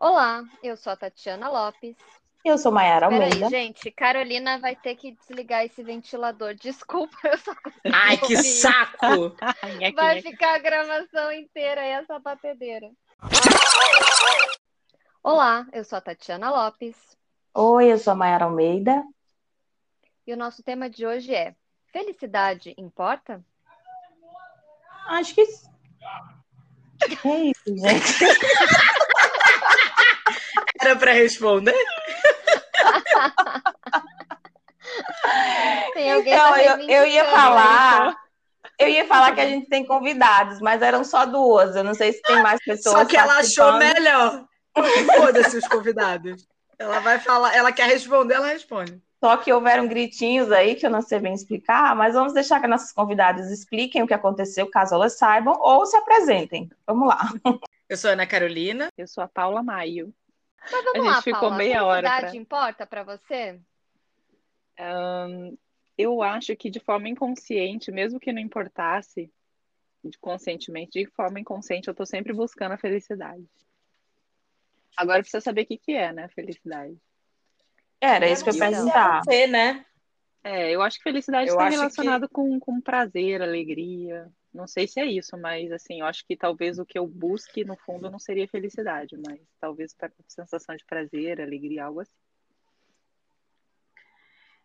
Olá, 0.00 0.44
eu 0.62 0.76
sou 0.76 0.92
a 0.92 0.96
Tatiana 0.96 1.48
Lopes. 1.48 1.96
Eu 2.44 2.56
sou 2.56 2.70
Mayara 2.70 3.06
Almeida. 3.06 3.34
Peraí, 3.34 3.50
gente, 3.50 3.90
Carolina 3.90 4.56
vai 4.56 4.76
ter 4.76 4.94
que 4.94 5.10
desligar 5.10 5.64
esse 5.64 5.82
ventilador. 5.82 6.54
Desculpa, 6.54 7.16
eu 7.26 7.36
só 7.38 7.52
consigo 7.56 7.92
Ai, 7.92 8.16
que 8.16 8.36
ouvir. 8.36 8.44
saco! 8.44 9.36
Vai 9.96 10.22
ficar 10.22 10.54
a 10.54 10.58
gravação 10.58 11.32
inteira 11.32 11.84
essa 11.84 12.16
batedeira. 12.20 12.88
Olá, 15.20 15.66
eu 15.72 15.82
sou 15.82 15.98
a 15.98 16.00
Tatiana 16.00 16.48
Lopes. 16.48 16.94
Oi, 17.52 17.92
eu 17.92 17.98
sou 17.98 18.12
a 18.12 18.16
Mayara 18.16 18.44
Almeida. 18.44 19.02
E 20.24 20.32
o 20.32 20.36
nosso 20.36 20.62
tema 20.62 20.88
de 20.88 21.04
hoje 21.04 21.34
é: 21.34 21.56
Felicidade 21.92 22.72
importa? 22.78 23.44
Acho 25.08 25.34
que. 25.34 25.44
Que 25.44 27.28
é 27.28 27.44
isso, 27.46 27.64
gente? 27.66 28.18
Era 30.80 30.96
pra 30.96 31.12
responder? 31.12 31.74
Tem 35.92 36.12
alguém 36.12 36.32
Então, 36.32 36.56
eu, 36.56 36.88
eu 36.88 37.06
ia 37.06 37.24
falar. 37.26 38.16
Eu 38.78 38.88
ia 38.88 39.06
falar 39.06 39.32
que 39.32 39.40
a 39.40 39.48
gente 39.48 39.68
tem 39.68 39.84
convidados, 39.84 40.60
mas 40.60 40.80
eram 40.82 41.02
só 41.02 41.26
duas. 41.26 41.74
Eu 41.74 41.82
não 41.82 41.94
sei 41.94 42.12
se 42.12 42.22
tem 42.22 42.40
mais 42.40 42.62
pessoas. 42.64 42.94
Só 43.00 43.04
que 43.04 43.16
ela 43.16 43.38
achou 43.38 43.72
melhor. 43.74 44.44
Foda-se 45.16 45.56
os 45.56 45.66
convidados. 45.66 46.46
Ela 46.78 47.00
vai 47.00 47.18
falar, 47.18 47.56
ela 47.56 47.72
quer 47.72 47.88
responder, 47.88 48.34
ela 48.34 48.46
responde. 48.46 49.02
Só 49.22 49.36
que 49.36 49.52
houveram 49.52 49.88
gritinhos 49.88 50.52
aí 50.52 50.76
que 50.76 50.86
eu 50.86 50.90
não 50.90 51.02
sei 51.02 51.18
bem 51.18 51.34
explicar, 51.34 51.96
mas 51.96 52.14
vamos 52.14 52.32
deixar 52.32 52.60
que 52.60 52.68
nossas 52.68 52.92
convidadas 52.92 53.50
expliquem 53.50 54.00
o 54.00 54.06
que 54.06 54.14
aconteceu, 54.14 54.70
caso 54.70 54.94
elas 54.94 55.18
saibam, 55.18 55.56
ou 55.58 55.84
se 55.84 55.96
apresentem. 55.96 56.70
Vamos 56.86 57.08
lá. 57.08 57.28
Eu 57.88 57.96
sou 57.96 58.10
a 58.10 58.12
Ana 58.12 58.26
Carolina. 58.26 58.88
Eu 58.96 59.08
sou 59.08 59.24
a 59.24 59.28
Paula 59.28 59.60
Maio. 59.60 60.14
Mas 60.60 60.84
vamos 60.84 60.94
A 60.94 60.98
gente 61.02 61.14
lá, 61.14 61.22
ficou 61.22 61.40
Paula. 61.40 61.56
meia 61.56 61.84
hora 61.84 62.08
Felicidade 62.08 62.32
pra- 62.32 62.40
importa 62.40 62.86
pra 62.86 63.02
você? 63.04 63.60
Ahn, 64.78 65.56
eu 65.96 66.22
acho 66.22 66.54
que 66.56 66.70
de 66.70 66.80
forma 66.80 67.08
inconsciente, 67.08 67.90
mesmo 67.90 68.20
que 68.20 68.32
não 68.32 68.40
importasse, 68.40 69.32
de 70.04 70.18
conscientemente, 70.18 70.92
de 71.02 71.06
forma 71.10 71.40
inconsciente, 71.40 71.88
eu 71.88 71.94
tô 71.94 72.06
sempre 72.06 72.32
buscando 72.32 72.72
a 72.72 72.78
felicidade. 72.78 73.44
Agora 74.96 75.20
precisa 75.20 75.40
saber 75.40 75.62
o 75.62 75.66
que 75.66 75.78
que 75.78 75.92
é, 75.92 76.12
né, 76.12 76.28
felicidade. 76.28 76.96
Era 78.00 78.28
isso 78.28 78.44
que 78.44 78.50
eu 78.50 78.58
perguntar. 78.58 79.22
Você, 79.24 79.46
né? 79.46 79.84
É, 80.44 80.70
eu 80.70 80.80
acho 80.82 80.98
que 80.98 81.02
felicidade 81.02 81.50
está 81.50 81.62
acho 81.64 81.70
que- 81.72 81.76
relacionado 81.80 82.28
com, 82.28 82.58
com 82.60 82.80
prazer, 82.80 83.42
alegria. 83.42 84.30
Não 84.52 84.66
sei 84.66 84.88
se 84.88 84.98
é 84.98 85.06
isso, 85.06 85.36
mas 85.36 85.70
assim, 85.70 86.00
eu 86.00 86.06
acho 86.06 86.24
que 86.26 86.36
talvez 86.36 86.78
o 86.78 86.86
que 86.86 86.98
eu 86.98 87.06
busque, 87.06 87.64
no 87.64 87.76
fundo, 87.76 88.10
não 88.10 88.18
seria 88.18 88.48
felicidade, 88.48 89.16
mas 89.16 89.38
talvez 89.60 89.94
sensação 90.26 90.74
de 90.74 90.84
prazer, 90.84 91.40
alegria, 91.40 91.84
algo 91.84 92.00
assim. 92.00 92.12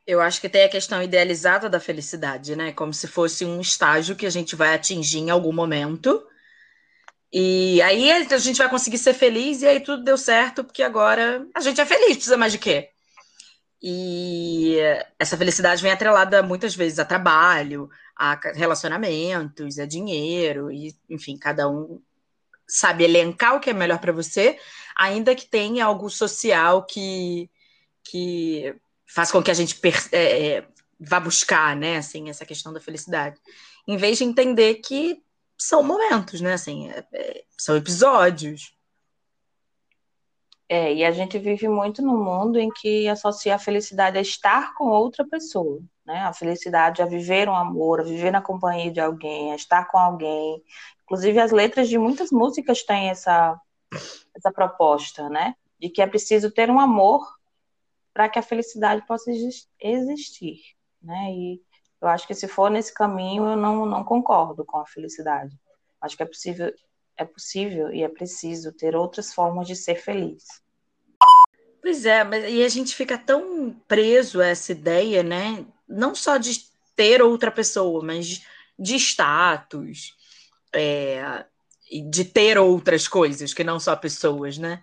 Eu 0.05 0.19
acho 0.19 0.41
que 0.41 0.49
tem 0.49 0.63
a 0.63 0.69
questão 0.69 1.01
idealizada 1.01 1.69
da 1.69 1.79
felicidade, 1.79 2.55
né? 2.55 2.73
Como 2.73 2.93
se 2.93 3.07
fosse 3.07 3.45
um 3.45 3.61
estágio 3.61 4.15
que 4.15 4.25
a 4.25 4.29
gente 4.29 4.55
vai 4.55 4.73
atingir 4.73 5.19
em 5.19 5.29
algum 5.29 5.53
momento. 5.53 6.25
E 7.31 7.81
aí 7.81 8.11
a 8.11 8.37
gente 8.37 8.57
vai 8.57 8.69
conseguir 8.69 8.97
ser 8.97 9.13
feliz 9.13 9.61
e 9.61 9.67
aí 9.67 9.79
tudo 9.79 10.03
deu 10.03 10.17
certo, 10.17 10.63
porque 10.63 10.83
agora 10.83 11.47
a 11.55 11.61
gente 11.61 11.79
é 11.81 11.85
feliz, 11.85 12.15
precisa 12.15 12.37
mais 12.37 12.51
de 12.51 12.59
quê? 12.59 12.92
E 13.85 14.77
essa 15.19 15.35
felicidade 15.35 15.81
vem 15.83 15.91
atrelada 15.91 16.41
muitas 16.41 16.73
vezes 16.73 16.99
a 16.99 17.05
trabalho, 17.05 17.89
a 18.15 18.39
relacionamentos, 18.53 19.77
a 19.77 19.85
dinheiro, 19.85 20.71
e 20.71 20.95
enfim, 21.09 21.37
cada 21.37 21.69
um 21.69 22.01
sabe 22.65 23.03
elencar 23.03 23.55
o 23.55 23.59
que 23.59 23.69
é 23.69 23.73
melhor 23.73 23.99
para 23.99 24.13
você, 24.13 24.57
ainda 24.95 25.35
que 25.35 25.45
tenha 25.45 25.83
algo 25.83 26.09
social 26.09 26.85
que, 26.85 27.49
que 28.05 28.73
faz 29.05 29.29
com 29.29 29.43
que 29.43 29.51
a 29.51 29.53
gente 29.53 29.77
é, 30.13 30.47
é, 30.47 30.67
vá 30.97 31.19
buscar, 31.19 31.75
né, 31.75 31.97
assim, 31.97 32.29
essa 32.29 32.45
questão 32.45 32.71
da 32.71 32.79
felicidade, 32.79 33.37
em 33.85 33.97
vez 33.97 34.17
de 34.17 34.23
entender 34.23 34.75
que 34.75 35.21
são 35.57 35.83
momentos, 35.83 36.39
né, 36.39 36.53
assim, 36.53 36.89
é- 36.89 37.05
é- 37.11 37.43
são 37.57 37.75
episódios. 37.75 38.73
É, 40.75 40.91
e 40.91 41.05
a 41.05 41.11
gente 41.11 41.37
vive 41.37 41.67
muito 41.67 42.01
num 42.01 42.17
mundo 42.23 42.57
em 42.59 42.67
que 42.71 43.07
associa 43.07 43.53
a 43.55 43.59
felicidade 43.59 44.17
a 44.17 44.21
estar 44.21 44.73
com 44.73 44.85
outra 44.85 45.23
pessoa, 45.23 45.79
né? 46.03 46.21
A 46.21 46.33
felicidade 46.33 46.99
a 46.99 47.05
viver 47.05 47.47
um 47.47 47.55
amor, 47.55 47.99
a 47.99 48.03
viver 48.03 48.31
na 48.31 48.41
companhia 48.41 48.91
de 48.91 48.99
alguém, 48.99 49.51
a 49.51 49.55
estar 49.55 49.85
com 49.85 49.99
alguém. 49.99 50.63
Inclusive, 51.03 51.39
as 51.39 51.51
letras 51.51 51.87
de 51.89 51.97
muitas 51.99 52.31
músicas 52.31 52.81
têm 52.81 53.11
essa, 53.11 53.55
essa 54.35 54.51
proposta, 54.51 55.29
né? 55.29 55.55
De 55.79 55.89
que 55.89 56.01
é 56.01 56.07
preciso 56.07 56.51
ter 56.51 56.71
um 56.71 56.79
amor 56.79 57.23
para 58.13 58.29
que 58.29 58.39
a 58.39 58.43
felicidade 58.43 59.05
possa 59.05 59.31
exis- 59.31 59.69
existir, 59.79 60.59
né? 61.01 61.31
E 61.33 61.61
eu 62.01 62.07
acho 62.07 62.27
que 62.27 62.33
se 62.35 62.47
for 62.47 62.71
nesse 62.71 62.93
caminho, 62.93 63.45
eu 63.45 63.57
não, 63.57 63.85
não 63.85 64.03
concordo 64.03 64.65
com 64.65 64.79
a 64.79 64.87
felicidade. 64.87 65.55
Acho 66.01 66.17
que 66.17 66.23
é 66.23 66.27
possível, 66.27 66.73
é 67.17 67.25
possível 67.25 67.93
e 67.93 68.03
é 68.03 68.09
preciso 68.09 68.71
ter 68.73 68.95
outras 68.95 69.33
formas 69.33 69.67
de 69.67 69.75
ser 69.75 69.95
feliz. 69.95 70.62
Pois 71.83 72.05
é, 72.05 72.23
mas 72.23 72.45
e 72.49 72.63
a 72.63 72.69
gente 72.69 72.95
fica 72.95 73.17
tão 73.17 73.75
preso 73.89 74.39
a 74.39 74.47
essa 74.47 74.71
ideia, 74.71 75.21
né? 75.21 75.65
Não 75.85 76.15
só 76.15 76.37
de 76.37 76.63
ter 76.95 77.21
outra 77.21 77.51
pessoa, 77.51 78.01
mas 78.01 78.41
de 78.79 78.95
status, 78.95 80.15
é, 80.73 81.45
de 82.09 82.23
ter 82.23 82.57
outras 82.57 83.05
coisas 83.05 83.53
que 83.53 83.65
não 83.65 83.81
só 83.81 83.97
pessoas, 83.97 84.57
né? 84.57 84.81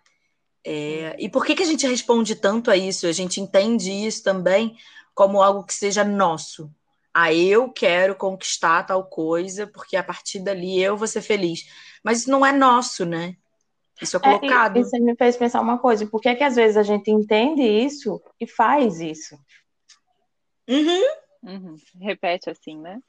É, 0.62 1.16
e 1.18 1.26
por 1.30 1.46
que 1.46 1.54
que 1.54 1.62
a 1.62 1.66
gente 1.66 1.86
responde 1.86 2.34
tanto 2.34 2.70
a 2.70 2.76
isso? 2.76 3.06
A 3.06 3.12
gente 3.12 3.40
entende 3.40 3.90
isso 3.90 4.22
também 4.22 4.76
como 5.14 5.42
algo 5.42 5.64
que 5.64 5.72
seja 5.72 6.04
nosso. 6.04 6.70
Ah, 7.14 7.32
eu 7.32 7.72
quero 7.72 8.14
conquistar 8.14 8.82
tal 8.84 9.04
coisa, 9.06 9.66
porque 9.66 9.96
a 9.96 10.04
partir 10.04 10.40
dali 10.40 10.82
eu 10.82 10.98
vou 10.98 11.08
ser 11.08 11.22
feliz. 11.22 11.64
Mas 12.04 12.20
isso 12.20 12.30
não 12.30 12.44
é 12.44 12.52
nosso, 12.52 13.06
né? 13.06 13.36
Isso 14.00 14.16
é 14.16 14.20
É, 14.20 14.22
colocado. 14.22 14.78
e 14.78 14.84
você 14.84 14.98
me 14.98 15.14
fez 15.16 15.36
pensar 15.36 15.60
uma 15.60 15.78
coisa, 15.78 16.06
por 16.06 16.20
que 16.20 16.28
é 16.28 16.34
que 16.34 16.44
às 16.44 16.56
vezes 16.56 16.76
a 16.76 16.82
gente 16.82 17.10
entende 17.10 17.62
isso 17.62 18.20
e 18.40 18.46
faz 18.46 19.00
isso? 19.00 19.36
Uhum. 20.68 21.02
Uhum. 21.42 21.76
Repete 22.00 22.50
assim, 22.50 22.78
né? 22.78 23.00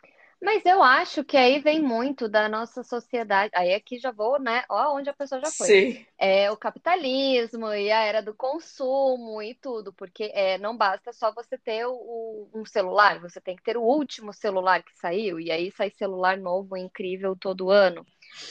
Mas 0.43 0.65
eu 0.65 0.81
acho 0.81 1.23
que 1.23 1.37
aí 1.37 1.59
vem 1.59 1.79
muito 1.79 2.27
da 2.27 2.49
nossa 2.49 2.81
sociedade. 2.83 3.51
Aí 3.53 3.75
aqui 3.75 3.99
já 3.99 4.11
vou, 4.11 4.39
né? 4.41 4.63
Ó, 4.69 4.95
onde 4.95 5.07
a 5.07 5.13
pessoa 5.13 5.39
já 5.39 5.51
foi. 5.51 5.67
Sim. 5.67 6.05
É 6.17 6.49
o 6.49 6.57
capitalismo 6.57 7.71
e 7.73 7.91
a 7.91 8.01
era 8.03 8.21
do 8.23 8.33
consumo 8.33 9.39
e 9.41 9.53
tudo, 9.53 9.93
porque 9.93 10.31
é, 10.33 10.57
não 10.57 10.75
basta 10.75 11.13
só 11.13 11.31
você 11.31 11.59
ter 11.59 11.85
o- 11.85 12.49
um 12.55 12.65
celular, 12.65 13.19
você 13.19 13.39
tem 13.39 13.55
que 13.55 13.61
ter 13.63 13.77
o 13.77 13.83
último 13.83 14.33
celular 14.33 14.81
que 14.81 14.97
saiu, 14.97 15.39
e 15.39 15.51
aí 15.51 15.71
sai 15.71 15.91
celular 15.91 16.37
novo, 16.37 16.75
incrível 16.75 17.35
todo 17.35 17.69
ano. 17.69 18.03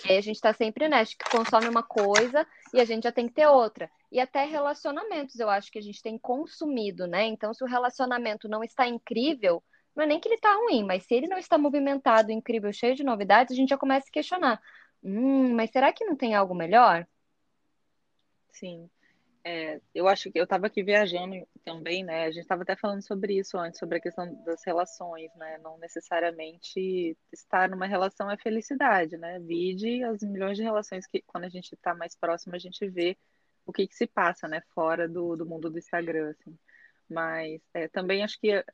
Aí 0.05 0.17
a 0.17 0.21
gente 0.21 0.37
está 0.37 0.53
sempre 0.53 0.89
nessa, 0.89 1.13
que 1.17 1.31
consome 1.31 1.69
uma 1.69 1.83
coisa 1.83 2.47
e 2.73 2.81
a 2.81 2.85
gente 2.85 3.05
já 3.05 3.13
tem 3.13 3.29
que 3.29 3.35
ter 3.35 3.47
outra. 3.47 3.91
E 4.11 4.19
até 4.19 4.45
relacionamentos, 4.45 5.39
eu 5.39 5.49
acho 5.49 5.71
que 5.71 5.79
a 5.79 5.83
gente 5.83 6.03
tem 6.03 6.19
consumido, 6.19 7.07
né? 7.07 7.27
Então, 7.27 7.55
se 7.55 7.63
o 7.63 7.67
relacionamento 7.67 8.49
não 8.49 8.65
está 8.65 8.87
incrível, 8.87 9.63
não 9.95 10.05
é 10.05 10.07
nem 10.07 10.21
que 10.21 10.29
ele 10.29 10.37
está 10.37 10.55
ruim, 10.55 10.85
mas 10.85 11.05
se 11.05 11.15
ele 11.15 11.29
não 11.29 11.39
está 11.39 11.59
movimentado, 11.59 12.33
incrível, 12.33 12.73
cheio 12.73 12.95
de 12.95 13.05
novidades, 13.05 13.53
a 13.53 13.57
gente 13.57 13.71
já 13.71 13.79
começa 13.79 14.09
a 14.09 14.13
questionar. 14.13 14.61
Hum, 15.03 15.55
mas 15.55 15.71
será 15.71 15.93
que 15.93 16.05
não 16.05 16.17
tem 16.17 16.35
algo 16.35 16.55
melhor? 16.55 17.07
Sim. 18.53 18.91
É, 19.43 19.81
eu 19.95 20.07
acho 20.07 20.31
que 20.31 20.39
eu 20.39 20.45
estava 20.45 20.67
aqui 20.67 20.83
viajando 20.83 21.35
também, 21.65 22.05
né? 22.05 22.25
A 22.25 22.31
gente 22.31 22.43
estava 22.43 22.63
até 22.63 22.77
falando 22.77 23.03
sobre 23.03 23.39
isso 23.39 23.57
antes, 23.59 23.79
sobre 23.79 23.97
a 23.97 24.01
questão 24.01 24.33
das 24.45 24.63
relações, 24.65 25.35
né? 25.35 25.59
Não 25.59 25.79
necessariamente 25.79 27.17
estar 27.33 27.69
numa 27.69 27.87
relação 27.87 28.31
é 28.31 28.37
felicidade, 28.37 29.17
né? 29.17 29.39
Vide 29.41 30.05
as 30.05 30.23
milhões 30.23 30.59
de 30.59 30.63
relações 30.63 31.07
que, 31.07 31.23
quando 31.23 31.45
a 31.45 31.49
gente 31.49 31.75
está 31.75 31.95
mais 31.95 32.15
próximo, 32.15 32.55
a 32.55 32.59
gente 32.59 32.87
vê 32.89 33.17
o 33.65 33.73
que 33.73 33.87
que 33.87 33.95
se 33.95 34.07
passa, 34.07 34.47
né? 34.47 34.61
Fora 34.75 35.09
do, 35.09 35.37
do 35.37 35.47
mundo 35.47 35.71
do 35.71 35.79
Instagram, 35.79 36.31
assim. 36.31 36.59
Mas 37.09 37.63
é, 37.73 37.89
também 37.89 38.23
acho 38.23 38.39
que 38.39 38.53
a, 38.53 38.65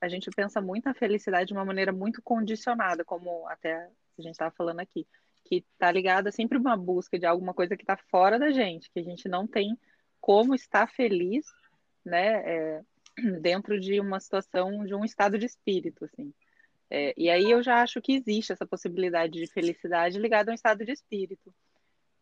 a 0.00 0.08
gente 0.08 0.30
pensa 0.30 0.60
muito 0.60 0.88
a 0.88 0.94
felicidade 0.94 1.48
de 1.48 1.52
uma 1.52 1.64
maneira 1.66 1.92
muito 1.92 2.22
condicionada, 2.22 3.04
como 3.04 3.46
até 3.48 3.90
a 4.18 4.22
gente 4.22 4.32
estava 4.32 4.54
falando 4.56 4.80
aqui, 4.80 5.06
que 5.44 5.56
está 5.56 5.90
ligada 5.92 6.32
sempre 6.32 6.56
uma 6.56 6.76
busca 6.76 7.18
de 7.18 7.26
alguma 7.26 7.52
coisa 7.52 7.76
que 7.76 7.82
está 7.82 7.96
fora 7.96 8.38
da 8.38 8.50
gente, 8.50 8.90
que 8.90 9.00
a 9.00 9.02
gente 9.02 9.28
não 9.28 9.46
tem 9.46 9.78
como 10.24 10.54
estar 10.54 10.86
feliz, 10.86 11.44
né, 12.02 12.36
é, 12.46 12.82
dentro 13.42 13.78
de 13.78 14.00
uma 14.00 14.18
situação, 14.18 14.86
de 14.86 14.94
um 14.94 15.04
estado 15.04 15.38
de 15.38 15.44
espírito, 15.44 16.06
assim. 16.06 16.32
É, 16.88 17.12
e 17.14 17.28
aí 17.28 17.50
eu 17.50 17.62
já 17.62 17.82
acho 17.82 18.00
que 18.00 18.14
existe 18.14 18.50
essa 18.50 18.64
possibilidade 18.64 19.38
de 19.38 19.46
felicidade 19.46 20.18
ligada 20.18 20.50
a 20.50 20.52
um 20.52 20.54
estado 20.54 20.82
de 20.82 20.92
espírito, 20.92 21.54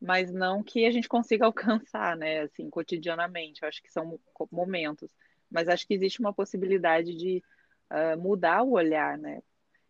mas 0.01 0.33
não 0.33 0.65
que 0.65 0.85
a 0.85 0.91
gente 0.91 1.09
consiga 1.09 1.47
alcançar, 1.47 2.17
né, 2.17 2.41
assim, 2.41 2.69
cotidianamente. 2.69 3.63
Eu 3.63 3.69
acho 3.69 3.81
que 3.81 3.93
são 3.93 4.19
momentos, 4.51 5.09
mas 5.49 5.69
acho 5.69 5.87
que 5.87 5.95
existe 5.95 6.19
uma 6.19 6.35
possibilidade 6.35 7.15
de 7.15 7.41
uh, 7.89 8.21
mudar 8.21 8.65
o 8.65 8.73
olhar, 8.73 9.17
né? 9.17 9.41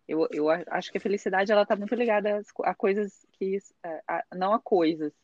Eu, 0.06 0.28
eu 0.30 0.50
acho 0.50 0.92
que 0.92 0.98
a 0.98 1.00
felicidade 1.00 1.50
ela 1.50 1.62
está 1.62 1.74
muito 1.74 1.94
ligada 1.94 2.42
a, 2.64 2.74
coisas 2.74 3.26
que, 3.32 3.56
a, 3.82 4.18
a, 4.18 4.36
não 4.36 4.52
a 4.52 4.60
coisas, 4.60 5.14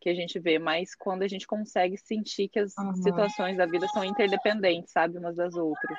que 0.00 0.08
a 0.08 0.14
gente 0.14 0.38
vê, 0.38 0.58
mas 0.58 0.94
quando 0.94 1.22
a 1.22 1.28
gente 1.28 1.46
consegue 1.46 1.96
sentir 1.96 2.48
que 2.48 2.58
as 2.58 2.76
Uhum. 2.76 2.94
situações 2.94 3.56
da 3.56 3.66
vida 3.66 3.88
são 3.88 4.04
interdependentes, 4.04 4.92
sabe, 4.92 5.18
umas 5.18 5.36
das 5.36 5.54
outras. 5.54 5.98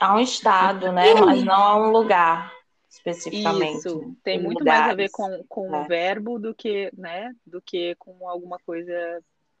Há 0.00 0.14
um 0.14 0.18
estado, 0.20 0.92
né? 0.92 1.14
Mas 1.14 1.44
não 1.44 1.54
há 1.54 1.76
um 1.76 1.90
lugar 1.90 2.52
especificamente. 2.88 3.78
Isso, 3.78 3.98
né? 4.00 4.14
tem 4.22 4.42
muito 4.42 4.64
mais 4.64 4.80
a 4.82 4.94
ver 4.94 5.10
lugares. 5.10 5.12
com, 5.12 5.44
com 5.48 5.70
né? 5.70 5.80
o 5.80 5.88
verbo 5.88 6.38
do 6.38 6.54
que, 6.54 6.90
né, 6.96 7.34
do 7.46 7.60
que 7.62 7.94
com 7.96 8.28
alguma 8.28 8.58
coisa, 8.66 8.92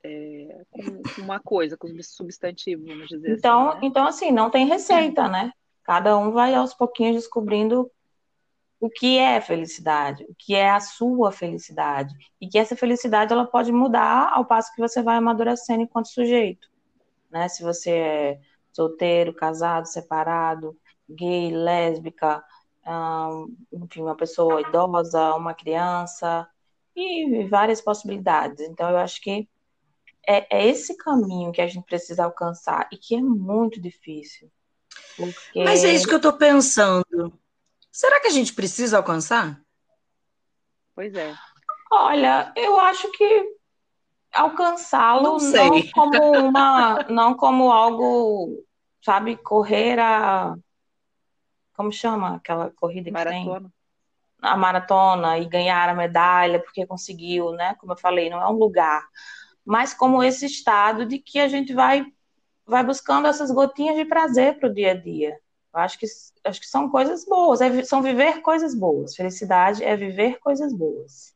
é, 0.04 0.64
com, 0.70 0.82
com 1.02 1.22
uma 1.22 1.40
coisa, 1.40 1.76
com 1.76 1.88
substantivo, 2.02 2.84
vamos 2.86 3.08
dizer 3.08 3.38
Então, 3.38 3.70
assim, 3.70 3.80
né? 3.80 3.86
então, 3.86 4.06
assim, 4.06 4.30
não 4.32 4.50
tem 4.50 4.66
receita, 4.66 5.28
né? 5.28 5.50
Cada 5.84 6.16
um 6.16 6.30
vai 6.30 6.54
aos 6.54 6.74
pouquinhos 6.74 7.16
descobrindo 7.16 7.90
o 8.82 8.90
que 8.90 9.16
é 9.16 9.40
felicidade, 9.40 10.24
o 10.28 10.34
que 10.36 10.56
é 10.56 10.68
a 10.68 10.80
sua 10.80 11.30
felicidade, 11.30 12.12
e 12.40 12.48
que 12.48 12.58
essa 12.58 12.74
felicidade 12.74 13.32
ela 13.32 13.46
pode 13.46 13.70
mudar 13.70 14.32
ao 14.34 14.44
passo 14.44 14.74
que 14.74 14.80
você 14.80 15.00
vai 15.00 15.18
amadurecendo 15.18 15.82
enquanto 15.82 16.08
sujeito, 16.08 16.68
né? 17.30 17.48
Se 17.48 17.62
você 17.62 17.90
é 17.92 18.40
solteiro, 18.72 19.32
casado, 19.32 19.86
separado, 19.86 20.76
gay, 21.08 21.52
lésbica, 21.52 22.42
enfim, 23.72 24.02
uma 24.02 24.16
pessoa 24.16 24.60
idosa, 24.60 25.32
uma 25.36 25.54
criança, 25.54 26.48
e 26.96 27.44
várias 27.44 27.80
possibilidades. 27.80 28.66
Então, 28.66 28.90
eu 28.90 28.96
acho 28.96 29.20
que 29.20 29.48
é, 30.26 30.58
é 30.58 30.66
esse 30.66 30.96
caminho 30.96 31.52
que 31.52 31.62
a 31.62 31.68
gente 31.68 31.86
precisa 31.86 32.24
alcançar 32.24 32.88
e 32.90 32.96
que 32.96 33.14
é 33.14 33.20
muito 33.20 33.80
difícil. 33.80 34.50
Porque... 35.16 35.62
Mas 35.62 35.84
é 35.84 35.92
isso 35.92 36.08
que 36.08 36.14
eu 36.16 36.20
tô 36.20 36.32
pensando. 36.32 37.32
Será 37.92 38.18
que 38.20 38.28
a 38.28 38.30
gente 38.30 38.54
precisa 38.54 38.96
alcançar? 38.96 39.60
Pois 40.94 41.14
é. 41.14 41.34
Olha, 41.90 42.50
eu 42.56 42.80
acho 42.80 43.10
que 43.12 43.54
alcançá-lo 44.32 45.38
Não 45.38 45.38
não 45.38 45.90
como 45.90 46.48
uma, 46.48 47.02
não 47.10 47.34
como 47.34 47.70
algo, 47.70 48.64
sabe, 49.02 49.36
correr 49.36 49.98
a, 49.98 50.56
como 51.74 51.92
chama 51.92 52.36
aquela 52.36 52.70
corrida 52.70 53.10
que 53.10 53.24
tem? 53.28 53.44
Maratona. 53.44 53.72
a 54.40 54.56
maratona 54.56 55.38
e 55.38 55.46
ganhar 55.46 55.88
a 55.88 55.94
medalha 55.94 56.60
porque 56.62 56.86
conseguiu, 56.86 57.52
né? 57.52 57.74
Como 57.74 57.92
eu 57.92 57.96
falei, 57.96 58.30
não 58.30 58.40
é 58.40 58.48
um 58.48 58.56
lugar, 58.56 59.06
mas 59.64 59.92
como 59.92 60.22
esse 60.22 60.46
estado 60.46 61.04
de 61.04 61.18
que 61.18 61.38
a 61.38 61.48
gente 61.48 61.74
vai 61.74 62.06
vai 62.64 62.84
buscando 62.84 63.26
essas 63.26 63.50
gotinhas 63.50 63.96
de 63.96 64.04
prazer 64.04 64.58
para 64.58 64.68
o 64.70 64.72
dia 64.72 64.92
a 64.92 64.94
dia. 64.94 65.38
Eu 65.74 65.80
acho 65.80 65.98
que 65.98 66.06
acho 66.44 66.60
que 66.60 66.66
são 66.66 66.88
coisas 66.90 67.24
boas, 67.24 67.60
é 67.60 67.82
são 67.84 68.02
viver 68.02 68.40
coisas 68.42 68.74
boas. 68.74 69.14
Felicidade 69.14 69.82
é 69.82 69.96
viver 69.96 70.38
coisas 70.40 70.72
boas. 70.74 71.34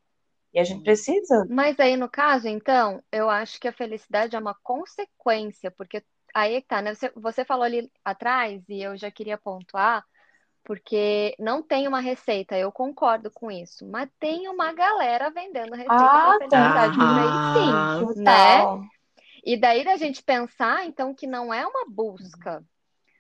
E 0.53 0.59
a 0.59 0.65
gente 0.65 0.83
precisa. 0.83 1.47
Mas 1.49 1.79
aí, 1.79 1.97
no 1.97 2.09
caso, 2.09 2.49
então, 2.49 3.03
eu 3.13 3.29
acho 3.31 3.61
que 3.61 3.69
a 3.69 3.73
felicidade 3.73 4.35
é 4.37 4.39
uma 4.39 4.55
consequência, 4.63 5.71
porque 5.71 6.03
aí 6.35 6.55
é 6.55 6.61
que 6.61 6.67
tá, 6.67 6.83
né? 6.83 6.95
Você, 6.95 7.11
você 7.15 7.45
falou 7.45 7.65
ali 7.65 7.91
atrás, 8.05 8.63
e 8.69 8.83
eu 8.83 8.97
já 8.97 9.11
queria 9.11 9.39
pontuar, 9.39 10.05
porque 10.65 11.37
não 11.39 11.63
tem 11.63 11.87
uma 11.87 12.01
receita, 12.01 12.59
eu 12.59 12.73
concordo 12.73 13.31
com 13.31 13.51
isso, 13.51 13.87
mas 13.87 14.11
tem 14.19 14.49
uma 14.49 14.73
galera 14.73 15.31
vendendo 15.31 15.75
receita 15.75 15.93
Ah, 15.93 16.39
tem. 16.39 16.49
felicidade 16.49 16.99
por 16.99 17.17
aí, 17.17 17.31
Ah, 17.31 17.43
sim, 17.53 18.23
né? 18.23 18.67
Total. 18.67 18.85
E 19.45 19.57
daí 19.57 19.85
da 19.85 19.97
gente 19.97 20.23
pensar, 20.23 20.87
então, 20.87 21.15
que 21.15 21.27
não 21.27 21.55
é 21.55 21.67
uma 21.67 21.87
busca, 21.89 22.65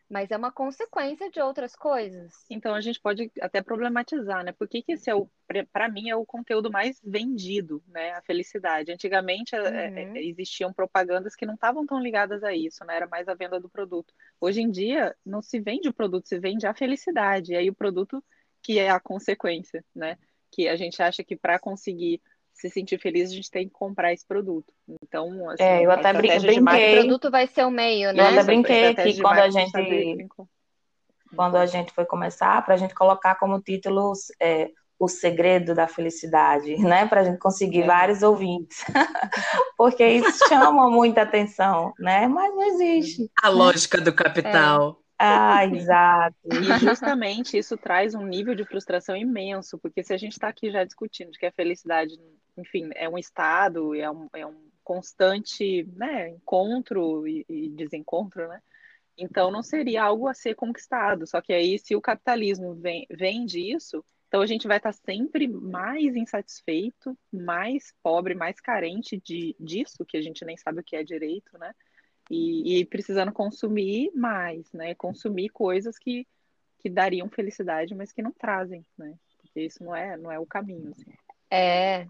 mas 0.08 0.30
é 0.30 0.36
uma 0.36 0.52
consequência 0.52 1.30
de 1.30 1.40
outras 1.40 1.74
coisas. 1.76 2.32
Então 2.48 2.74
a 2.74 2.80
gente 2.80 3.00
pode 3.00 3.30
até 3.40 3.60
problematizar, 3.60 4.44
né? 4.44 4.52
Por 4.52 4.68
que, 4.68 4.80
que 4.82 4.92
esse 4.92 5.10
é 5.10 5.14
o, 5.14 5.28
para 5.72 5.88
mim, 5.88 6.08
é 6.10 6.14
o 6.16 6.24
conteúdo 6.24 6.70
mais 6.70 7.00
vendido, 7.04 7.82
né? 7.88 8.12
A 8.12 8.22
felicidade. 8.22 8.92
Antigamente 8.92 9.54
é, 9.56 9.58
é, 9.96 10.04
Uhum. 10.04 10.16
existiam 10.16 10.72
propagandas 10.72 11.34
que 11.34 11.44
não 11.44 11.54
estavam 11.54 11.84
tão 11.84 11.98
ligadas 12.00 12.44
a 12.44 12.54
isso, 12.54 12.84
né? 12.84 12.96
Era 12.96 13.08
mais 13.08 13.26
a 13.28 13.34
venda 13.34 13.58
do 13.58 13.68
produto. 13.68 14.14
Hoje 14.40 14.60
em 14.62 14.70
dia 14.70 15.16
não 15.24 15.42
se 15.42 15.58
vende 15.60 15.88
o 15.88 15.92
produto, 15.94 16.28
se 16.28 16.38
vende 16.38 16.66
a 16.66 16.74
felicidade. 16.74 17.52
E 17.52 17.56
aí 17.56 17.68
o 17.68 17.74
produto 17.74 18.24
que 18.62 18.78
é 18.78 18.90
a 18.90 19.00
consequência, 19.00 19.84
né? 19.94 20.16
Que 20.52 20.68
a 20.68 20.76
gente 20.76 21.02
acha 21.02 21.24
que 21.24 21.36
para 21.36 21.58
conseguir 21.58 22.22
se 22.56 22.70
sentir 22.70 22.98
feliz 22.98 23.30
a 23.30 23.34
gente 23.34 23.50
tem 23.50 23.66
que 23.68 23.72
comprar 23.74 24.12
esse 24.12 24.26
produto. 24.26 24.72
Então, 25.02 25.48
assim, 25.50 25.62
É, 25.62 25.84
eu 25.84 25.90
até 25.90 26.10
O 26.10 26.16
brinquei. 26.16 26.60
marketing- 26.60 26.92
produto 27.00 27.30
vai 27.30 27.46
ser 27.46 27.64
o 27.66 27.70
meio, 27.70 28.08
Eu 28.10 28.14
né? 28.14 28.22
até 28.22 28.30
Isso, 28.32 28.40
a 28.40 28.44
brinquei 28.44 28.94
de 28.94 29.22
quando 29.22 29.38
a 29.38 29.50
gente 29.50 30.28
quando 31.34 31.56
a 31.56 31.66
gente 31.66 31.92
foi 31.92 32.04
começar, 32.06 32.64
para 32.64 32.74
a 32.74 32.76
gente 32.76 32.94
colocar 32.94 33.34
como 33.34 33.60
título 33.60 34.12
é, 34.40 34.70
O 34.98 35.08
Segredo 35.08 35.74
da 35.74 35.86
Felicidade, 35.86 36.76
né? 37.02 37.06
Para 37.06 37.20
a 37.20 37.24
gente 37.24 37.38
conseguir 37.38 37.82
É. 37.82 37.86
vários 37.86 38.22
ouvintes. 38.22 38.78
Porque 39.76 40.06
isso 40.06 40.48
chama 40.48 40.88
muita 40.90 41.22
atenção, 41.22 41.92
né? 41.98 42.26
Mas 42.28 42.54
não 42.54 42.62
existe. 42.62 43.30
A 43.42 43.48
lógica 43.48 44.00
do 44.00 44.14
capital. 44.14 45.00
Ah, 45.18 45.64
exato. 45.66 46.36
E 46.44 46.78
justamente 46.78 47.56
isso 47.58 47.76
traz 47.76 48.14
um 48.14 48.24
nível 48.26 48.54
de 48.54 48.64
frustração 48.66 49.16
imenso, 49.16 49.78
porque 49.78 50.02
se 50.02 50.12
a 50.12 50.16
gente 50.18 50.32
está 50.32 50.48
aqui 50.48 50.70
já 50.70 50.84
discutindo 50.84 51.30
de 51.30 51.38
que 51.38 51.46
a 51.46 51.52
felicidade, 51.52 52.14
enfim, 52.56 52.90
é 52.94 53.08
um 53.08 53.18
estado, 53.18 53.94
é 53.94 54.10
um, 54.10 54.28
é 54.34 54.46
um 54.46 54.66
constante 54.82 55.84
né, 55.94 56.30
encontro 56.30 57.26
e, 57.26 57.44
e 57.48 57.68
desencontro, 57.70 58.46
né? 58.48 58.62
Então 59.18 59.50
não 59.50 59.62
seria 59.62 60.04
algo 60.04 60.28
a 60.28 60.34
ser 60.34 60.54
conquistado. 60.54 61.26
Só 61.26 61.40
que 61.40 61.52
aí, 61.52 61.78
se 61.78 61.96
o 61.96 62.00
capitalismo 62.00 62.74
vem, 62.74 63.06
vende 63.10 63.60
isso, 63.60 64.04
então 64.28 64.40
a 64.40 64.46
gente 64.46 64.68
vai 64.68 64.76
estar 64.76 64.92
sempre 64.92 65.48
mais 65.48 66.14
insatisfeito, 66.14 67.16
mais 67.32 67.94
pobre, 68.02 68.34
mais 68.34 68.60
carente 68.60 69.20
de, 69.24 69.56
disso, 69.58 70.04
que 70.04 70.16
a 70.16 70.22
gente 70.22 70.44
nem 70.44 70.56
sabe 70.56 70.80
o 70.80 70.84
que 70.84 70.96
é 70.96 71.02
direito, 71.02 71.56
né? 71.58 71.74
E, 72.30 72.80
e 72.80 72.84
precisando 72.84 73.32
consumir 73.32 74.10
mais, 74.14 74.70
né? 74.72 74.94
Consumir 74.94 75.48
coisas 75.48 75.98
que, 75.98 76.26
que 76.78 76.90
dariam 76.90 77.28
felicidade, 77.28 77.94
mas 77.94 78.12
que 78.12 78.20
não 78.20 78.32
trazem, 78.32 78.84
né? 78.98 79.14
Porque 79.38 79.62
isso 79.62 79.82
não 79.82 79.94
é, 79.94 80.16
não 80.16 80.30
é 80.30 80.38
o 80.38 80.46
caminho. 80.46 80.90
Assim. 80.90 81.12
É, 81.50 82.06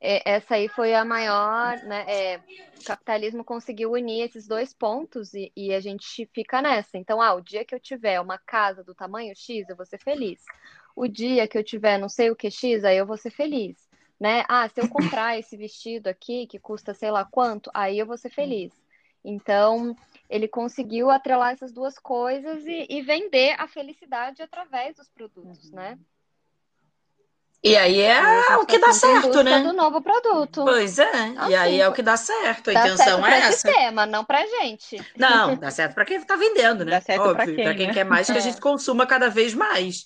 essa 0.00 0.54
aí 0.54 0.68
foi 0.68 0.94
a 0.94 1.04
maior, 1.04 1.78
né? 1.82 2.04
é, 2.08 2.36
o 2.38 2.84
capitalismo 2.84 3.44
conseguiu 3.44 3.92
unir 3.92 4.22
esses 4.22 4.46
dois 4.46 4.72
pontos 4.74 5.34
e, 5.34 5.50
e 5.56 5.72
a 5.72 5.80
gente 5.80 6.28
fica 6.34 6.60
nessa. 6.60 6.98
Então, 6.98 7.20
ah, 7.20 7.34
o 7.34 7.40
dia 7.40 7.64
que 7.64 7.74
eu 7.74 7.80
tiver 7.80 8.20
uma 8.20 8.38
casa 8.38 8.84
do 8.84 8.94
tamanho 8.94 9.34
X, 9.34 9.68
eu 9.68 9.76
vou 9.76 9.86
ser 9.86 9.98
feliz. 9.98 10.42
O 10.94 11.08
dia 11.08 11.48
que 11.48 11.58
eu 11.58 11.64
tiver 11.64 11.98
não 11.98 12.08
sei 12.08 12.30
o 12.30 12.36
que 12.36 12.50
X, 12.50 12.84
aí 12.84 12.96
eu 12.96 13.06
vou 13.06 13.16
ser 13.16 13.30
feliz, 13.30 13.76
né? 14.20 14.44
Ah, 14.48 14.68
se 14.68 14.80
eu 14.80 14.88
comprar 14.88 15.38
esse 15.38 15.56
vestido 15.56 16.08
aqui 16.08 16.46
que 16.46 16.58
custa 16.58 16.94
sei 16.94 17.10
lá 17.10 17.24
quanto, 17.24 17.70
aí 17.74 17.98
eu 17.98 18.06
vou 18.06 18.16
ser 18.16 18.30
feliz. 18.30 18.72
Então, 19.24 19.96
ele 20.28 20.46
conseguiu 20.46 21.10
atrelar 21.10 21.52
essas 21.52 21.72
duas 21.72 21.98
coisas 21.98 22.64
e, 22.66 22.86
e 22.88 23.02
vender 23.02 23.56
a 23.58 23.66
felicidade 23.66 24.42
através 24.42 24.96
dos 24.96 25.08
produtos, 25.08 25.70
né? 25.72 25.98
E 27.64 27.76
aí 27.76 28.00
é 28.00 28.56
o 28.58 28.66
que 28.66 28.78
tá 28.78 28.86
dá 28.88 28.92
sempre 28.92 29.18
em 29.18 29.22
certo, 29.22 29.42
né? 29.42 29.60
do 29.60 29.72
novo 29.72 30.00
produto. 30.00 30.64
Pois 30.64 30.98
é. 31.00 31.30
E 31.48 31.54
aí 31.54 31.54
Assim, 31.54 31.80
é 31.80 31.88
o 31.88 31.92
que 31.92 32.02
dá 32.02 32.16
certo. 32.16 32.70
A 32.70 32.72
Dá 32.74 32.80
intenção 32.80 33.06
certo 33.06 33.18
é 33.18 33.22
para 33.22 33.36
essa. 33.38 33.52
sistema, 33.52 34.06
não 34.06 34.24
pra 34.24 34.46
gente. 34.46 35.04
Não, 35.16 35.56
dá 35.56 35.70
certo 35.70 35.94
para 35.94 36.04
quem 36.04 36.16
está 36.18 36.36
vendendo, 36.36 36.84
né? 36.84 36.92
Dá 36.92 37.00
certo 37.00 37.22
pra 37.22 37.30
Óbvio, 37.32 37.54
quem, 37.56 37.64
para 37.64 37.74
quem 37.74 37.86
né? 37.88 37.92
quer 37.94 38.04
mais 38.04 38.26
que 38.26 38.32
a 38.34 38.36
É. 38.36 38.40
gente 38.40 38.60
consuma 38.60 39.06
cada 39.06 39.28
vez 39.28 39.52
mais. 39.54 40.04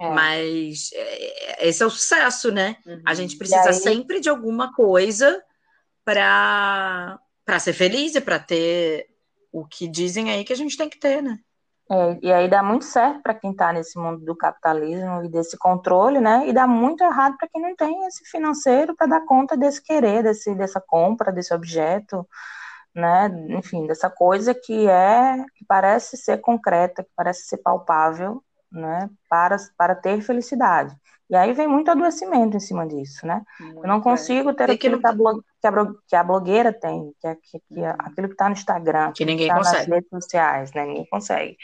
É. 0.00 0.08
Mas 0.10 0.90
é, 0.94 1.68
esse 1.68 1.82
é 1.82 1.86
o 1.86 1.90
sucesso, 1.90 2.50
né? 2.50 2.76
A 3.06 3.12
gente 3.14 3.32
Uhum. 3.32 3.38
precisa 3.38 3.68
aí- 3.68 3.74
sempre 3.74 4.18
de 4.20 4.28
alguma 4.30 4.72
coisa 4.72 5.42
para 6.04 7.18
para 7.44 7.58
ser 7.58 7.72
feliz 7.72 8.14
e 8.14 8.20
para 8.20 8.38
ter 8.38 9.06
o 9.52 9.66
que 9.66 9.88
dizem 9.88 10.30
aí 10.30 10.44
que 10.44 10.52
a 10.52 10.56
gente 10.56 10.76
tem 10.76 10.88
que 10.88 10.98
ter, 10.98 11.20
né? 11.20 11.36
É, 11.90 12.18
e 12.22 12.32
aí 12.32 12.48
dá 12.48 12.62
muito 12.62 12.84
certo 12.84 13.22
para 13.22 13.34
quem 13.34 13.50
está 13.52 13.72
nesse 13.72 13.98
mundo 13.98 14.24
do 14.24 14.36
capitalismo 14.36 15.24
e 15.24 15.28
desse 15.28 15.58
controle, 15.58 16.20
né? 16.20 16.48
E 16.48 16.52
dá 16.52 16.66
muito 16.66 17.02
errado 17.04 17.36
para 17.36 17.48
quem 17.48 17.60
não 17.60 17.76
tem 17.76 18.06
esse 18.06 18.24
financeiro 18.30 18.94
para 18.96 19.06
dar 19.06 19.24
conta 19.26 19.56
desse 19.56 19.82
querer, 19.82 20.22
desse, 20.22 20.54
dessa 20.54 20.80
compra, 20.80 21.32
desse 21.32 21.52
objeto, 21.52 22.26
né? 22.94 23.28
Enfim, 23.50 23.86
dessa 23.86 24.10
coisa 24.10 24.54
que 24.54 24.88
é 24.88 25.44
que 25.56 25.64
parece 25.66 26.16
ser 26.16 26.38
concreta, 26.40 27.04
que 27.04 27.10
parece 27.16 27.46
ser 27.46 27.58
palpável, 27.58 28.42
né? 28.70 29.10
Para, 29.28 29.56
para 29.76 29.94
ter 29.94 30.20
felicidade. 30.22 30.96
E 31.32 31.36
aí 31.36 31.54
vem 31.54 31.66
muito 31.66 31.90
adoecimento 31.90 32.58
em 32.58 32.60
cima 32.60 32.86
disso, 32.86 33.26
né? 33.26 33.40
Eu 33.58 33.66
não 33.68 33.74
Muito, 33.94 34.00
é. 34.00 34.02
consigo 34.02 34.52
ter 34.52 34.66
que 34.66 34.72
aquilo 34.72 34.96
não- 34.96 35.00
que 35.00 35.06
a, 35.06 35.10
que, 35.62 35.66
a, 35.66 35.70
blo- 35.70 35.98
que 36.08 36.16
a 36.16 36.22
blogueira 36.22 36.72
tem, 36.74 37.10
que, 37.18 37.26
é- 37.26 37.34
que, 37.36 37.58
que 37.58 37.80
é 37.80 37.88
aquilo 37.98 38.28
que 38.28 38.34
está 38.34 38.48
no 38.48 38.52
Instagram, 38.54 39.12
Que 39.16 39.24
ninguém 39.24 39.48
tá 39.48 39.54
nas 39.54 39.68
consegue. 39.68 39.90
redes 39.92 40.10
sociais, 40.10 40.72
né? 40.74 40.84
Ninguém 40.84 41.06
consegue. 41.10 41.56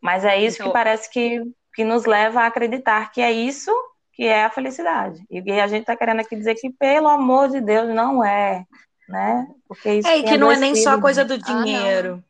Mas 0.00 0.26
é 0.26 0.38
isso 0.38 0.58
que 0.58 0.62
Então- 0.64 0.72
parece 0.74 1.10
que, 1.10 1.42
que 1.74 1.84
nos 1.84 2.04
leva 2.04 2.42
a 2.42 2.46
acreditar 2.46 3.10
que 3.12 3.20
é 3.22 3.32
isso 3.32 3.72
que 4.12 4.24
é 4.24 4.44
a 4.44 4.50
felicidade. 4.50 5.24
E 5.30 5.38
a 5.60 5.66
gente 5.66 5.80
está 5.80 5.96
querendo 5.96 6.20
aqui 6.20 6.36
dizer 6.36 6.54
que, 6.54 6.70
pelo 6.70 7.08
amor 7.08 7.48
de 7.48 7.60
Deus, 7.62 7.94
não 7.94 8.22
é, 8.24 8.64
né? 9.08 9.46
Porque 9.66 9.90
isso 9.94 10.08
É, 10.08 10.18
e 10.18 10.22
que 10.22 10.36
não 10.36 10.52
é 10.52 10.56
nem 10.58 10.74
só 10.74 10.90
adoecido. 10.90 11.02
coisa 11.02 11.24
do 11.24 11.34
Ah, 11.34 11.38
dinheiro. 11.64 12.22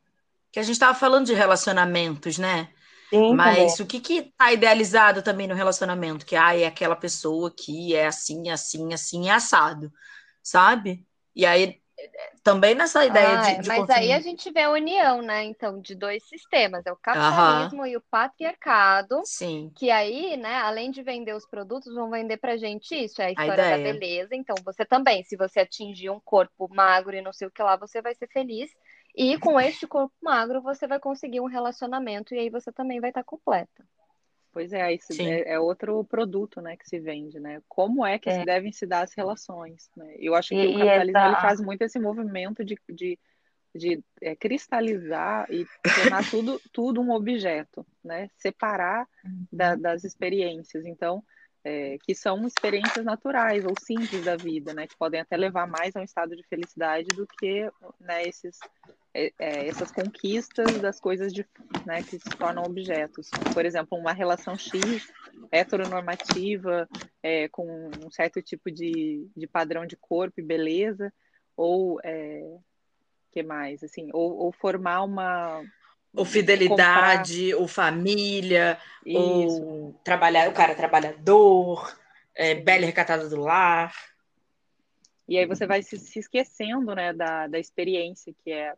Que 0.52 0.60
a 0.60 0.62
gente 0.62 0.72
estava 0.74 0.94
falando 0.94 1.26
de 1.26 1.34
relacionamentos, 1.34 2.38
né? 2.38 2.68
Sim, 3.10 3.34
Mas 3.34 3.76
também. 3.76 3.84
o 3.84 3.86
que 3.86 4.00
que 4.00 4.22
tá 4.36 4.52
idealizado 4.52 5.22
também 5.22 5.46
no 5.46 5.54
relacionamento? 5.54 6.26
Que 6.26 6.34
ah, 6.34 6.56
é 6.56 6.66
aquela 6.66 6.96
pessoa 6.96 7.50
que 7.50 7.94
é 7.94 8.06
assim, 8.06 8.50
assim, 8.50 8.92
assim, 8.92 9.28
é 9.28 9.32
assado, 9.32 9.92
sabe? 10.42 11.06
E 11.34 11.46
aí 11.46 11.80
também 12.42 12.74
nessa 12.74 13.04
ideia 13.04 13.40
ah, 13.40 13.42
de, 13.42 13.62
de, 13.62 13.68
Mas 13.68 13.90
aí 13.90 14.12
a 14.12 14.20
gente 14.20 14.50
vê 14.52 14.62
a 14.62 14.70
união, 14.70 15.22
né? 15.22 15.44
Então, 15.44 15.80
de 15.80 15.94
dois 15.94 16.22
sistemas, 16.28 16.84
é 16.86 16.92
o 16.92 16.96
capitalismo 16.96 17.80
uhum. 17.80 17.86
e 17.86 17.96
o 17.96 18.02
patriarcado. 18.10 19.22
Sim. 19.24 19.72
Que 19.74 19.90
aí, 19.90 20.36
né, 20.36 20.54
além 20.56 20.90
de 20.90 21.02
vender 21.02 21.34
os 21.34 21.46
produtos, 21.46 21.94
vão 21.94 22.10
vender 22.10 22.36
pra 22.36 22.56
gente 22.56 22.94
isso, 22.94 23.20
é 23.20 23.26
a 23.26 23.30
história 23.30 23.66
a 23.66 23.70
da 23.70 23.78
beleza. 23.78 24.34
Então, 24.34 24.54
você 24.64 24.84
também, 24.84 25.24
se 25.24 25.36
você 25.36 25.60
atingir 25.60 26.10
um 26.10 26.20
corpo 26.20 26.68
magro 26.72 27.16
e 27.16 27.22
não 27.22 27.32
sei 27.32 27.48
o 27.48 27.50
que 27.50 27.62
lá, 27.62 27.76
você 27.76 28.00
vai 28.00 28.14
ser 28.14 28.28
feliz. 28.28 28.70
E 29.16 29.38
com 29.38 29.58
este 29.58 29.86
corpo 29.86 30.14
magro, 30.22 30.60
você 30.60 30.86
vai 30.86 31.00
conseguir 31.00 31.40
um 31.40 31.46
relacionamento 31.46 32.34
e 32.34 32.38
aí 32.38 32.50
você 32.50 32.70
também 32.70 33.00
vai 33.00 33.10
estar 33.10 33.24
completa. 33.24 33.82
Pois 34.52 34.72
é, 34.72 34.92
isso 34.94 35.20
é, 35.20 35.52
é, 35.52 35.60
outro 35.60 36.04
produto, 36.04 36.60
né, 36.60 36.76
que 36.76 36.88
se 36.88 36.98
vende, 36.98 37.38
né? 37.38 37.62
Como 37.68 38.04
é 38.06 38.18
que 38.18 38.30
é. 38.30 38.44
devem 38.44 38.72
se 38.72 38.86
dar 38.86 39.02
as 39.02 39.12
relações, 39.14 39.90
né? 39.96 40.14
Eu 40.18 40.34
acho 40.34 40.50
que 40.50 40.54
e, 40.54 40.74
o 40.74 40.78
capitalismo 40.78 41.18
essa... 41.18 41.28
ele 41.28 41.40
faz 41.40 41.60
muito 41.60 41.82
esse 41.82 41.98
movimento 41.98 42.64
de, 42.64 42.78
de, 42.88 43.18
de 43.74 44.02
é, 44.20 44.34
cristalizar 44.34 45.46
e 45.50 45.66
tornar 45.94 46.30
tudo, 46.30 46.60
tudo 46.72 47.02
um 47.02 47.10
objeto, 47.10 47.86
né? 48.02 48.30
Separar 48.38 49.06
da, 49.52 49.74
uhum. 49.74 49.80
das 49.80 50.04
experiências. 50.04 50.86
Então, 50.86 51.22
é, 51.66 51.98
que 51.98 52.14
são 52.14 52.46
experiências 52.46 53.04
naturais 53.04 53.64
ou 53.64 53.74
simples 53.76 54.24
da 54.24 54.36
vida, 54.36 54.72
né? 54.72 54.86
Que 54.86 54.96
podem 54.96 55.20
até 55.20 55.36
levar 55.36 55.66
mais 55.66 55.96
a 55.96 56.00
um 56.00 56.04
estado 56.04 56.36
de 56.36 56.44
felicidade 56.44 57.08
do 57.08 57.26
que 57.26 57.68
né, 57.98 58.22
esses 58.22 58.56
é, 59.12 59.32
é, 59.36 59.66
essas 59.66 59.90
conquistas 59.90 60.80
das 60.80 61.00
coisas 61.00 61.32
de, 61.32 61.44
né, 61.84 62.04
que 62.04 62.20
se 62.20 62.30
tornam 62.38 62.62
objetos. 62.62 63.28
Por 63.52 63.66
exemplo, 63.66 63.98
uma 63.98 64.12
relação 64.12 64.56
X 64.56 65.12
heteronormativa, 65.50 66.88
é, 67.20 67.48
com 67.48 67.66
um 68.04 68.10
certo 68.12 68.40
tipo 68.40 68.70
de, 68.70 69.28
de 69.36 69.48
padrão 69.48 69.86
de 69.86 69.96
corpo 69.96 70.38
e 70.38 70.44
beleza, 70.44 71.12
ou 71.56 71.98
é, 72.04 72.58
que 73.32 73.42
mais, 73.42 73.82
assim, 73.82 74.08
ou, 74.12 74.36
ou 74.36 74.52
formar 74.52 75.02
uma 75.02 75.64
ou 76.16 76.24
fidelidade, 76.24 77.50
comprar... 77.50 77.60
ou 77.60 77.68
família, 77.68 78.78
Isso. 79.04 79.62
ou 79.62 80.00
trabalhar, 80.02 80.48
o 80.48 80.52
cara 80.52 80.74
trabalhador, 80.74 81.94
é, 82.34 82.54
bela 82.54 82.82
e 82.82 82.86
recatada 82.86 83.28
do 83.28 83.40
lar. 83.40 83.92
E 85.28 85.38
aí 85.38 85.46
você 85.46 85.66
vai 85.66 85.82
se, 85.82 85.98
se 85.98 86.18
esquecendo, 86.18 86.94
né, 86.94 87.12
da, 87.12 87.46
da 87.46 87.58
experiência 87.58 88.32
que 88.44 88.50
é 88.52 88.72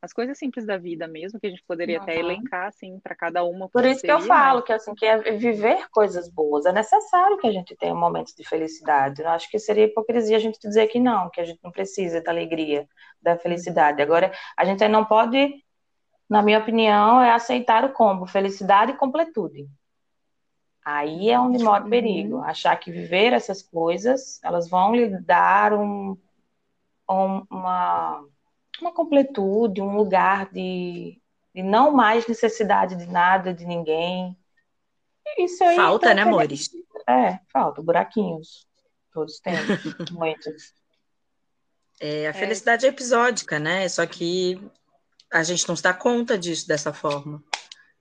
as 0.00 0.12
coisas 0.12 0.38
simples 0.38 0.66
da 0.66 0.76
vida 0.76 1.06
mesmo, 1.06 1.38
que 1.38 1.46
a 1.46 1.50
gente 1.50 1.62
poderia 1.66 1.98
uhum. 1.98 2.02
até 2.02 2.18
elencar, 2.18 2.68
assim, 2.68 2.98
para 3.00 3.14
cada 3.14 3.44
uma. 3.44 3.68
Por 3.68 3.84
isso 3.84 4.02
que 4.02 4.10
eu 4.10 4.20
falo 4.20 4.62
que, 4.62 4.72
assim, 4.72 4.94
que 4.94 5.04
é 5.04 5.32
viver 5.32 5.88
coisas 5.90 6.28
boas. 6.28 6.66
É 6.66 6.72
necessário 6.72 7.38
que 7.38 7.46
a 7.46 7.52
gente 7.52 7.76
tenha 7.76 7.94
momentos 7.94 8.34
de 8.34 8.46
felicidade. 8.46 9.22
Eu 9.22 9.28
acho 9.28 9.50
que 9.50 9.58
seria 9.58 9.84
hipocrisia 9.84 10.36
a 10.36 10.40
gente 10.40 10.58
dizer 10.58 10.86
que 10.88 10.98
não, 10.98 11.30
que 11.30 11.40
a 11.40 11.44
gente 11.44 11.60
não 11.62 11.70
precisa 11.70 12.22
da 12.22 12.30
alegria, 12.30 12.88
da 13.20 13.36
felicidade. 13.36 14.02
Agora, 14.02 14.32
a 14.56 14.64
gente 14.64 14.86
não 14.88 15.04
pode, 15.04 15.62
na 16.30 16.42
minha 16.42 16.60
opinião, 16.60 17.20
é 17.20 17.32
aceitar 17.32 17.84
o 17.84 17.92
combo 17.92 18.24
felicidade 18.24 18.92
e 18.92 18.96
completude. 18.96 19.68
Aí 20.84 21.28
é 21.28 21.38
onde 21.38 21.62
mora 21.62 21.82
o 21.82 21.84
uhum. 21.84 21.90
perigo. 21.90 22.36
Uhum. 22.36 22.44
Achar 22.44 22.76
que 22.76 22.92
viver 22.92 23.32
essas 23.32 23.62
coisas, 23.62 24.40
elas 24.44 24.70
vão 24.70 24.94
lhe 24.94 25.08
dar 25.20 25.74
um, 25.74 26.16
um 27.08 27.46
uma 27.50 28.24
uma 28.80 28.94
completude, 28.94 29.82
um 29.82 29.94
lugar 29.94 30.50
de, 30.50 31.20
de 31.54 31.62
não 31.62 31.90
mais 31.90 32.26
necessidade 32.26 32.96
de 32.96 33.06
nada, 33.06 33.52
de 33.52 33.66
ninguém. 33.66 34.34
Isso 35.36 35.62
aí 35.62 35.76
falta, 35.76 36.08
tá, 36.08 36.14
né, 36.14 36.22
amores? 36.22 36.70
É, 37.06 37.38
falta, 37.52 37.82
buraquinhos. 37.82 38.66
Todos 39.12 39.38
temos, 39.40 39.60
muitos. 40.12 40.72
É, 42.00 42.28
a 42.28 42.32
felicidade 42.32 42.86
é. 42.86 42.88
é 42.88 42.92
episódica, 42.92 43.58
né? 43.58 43.86
Só 43.88 44.06
que 44.06 44.58
a 45.32 45.42
gente 45.42 45.68
não 45.68 45.76
se 45.76 45.82
dá 45.82 45.94
conta 45.94 46.38
disso 46.38 46.66
dessa 46.66 46.92
forma. 46.92 47.42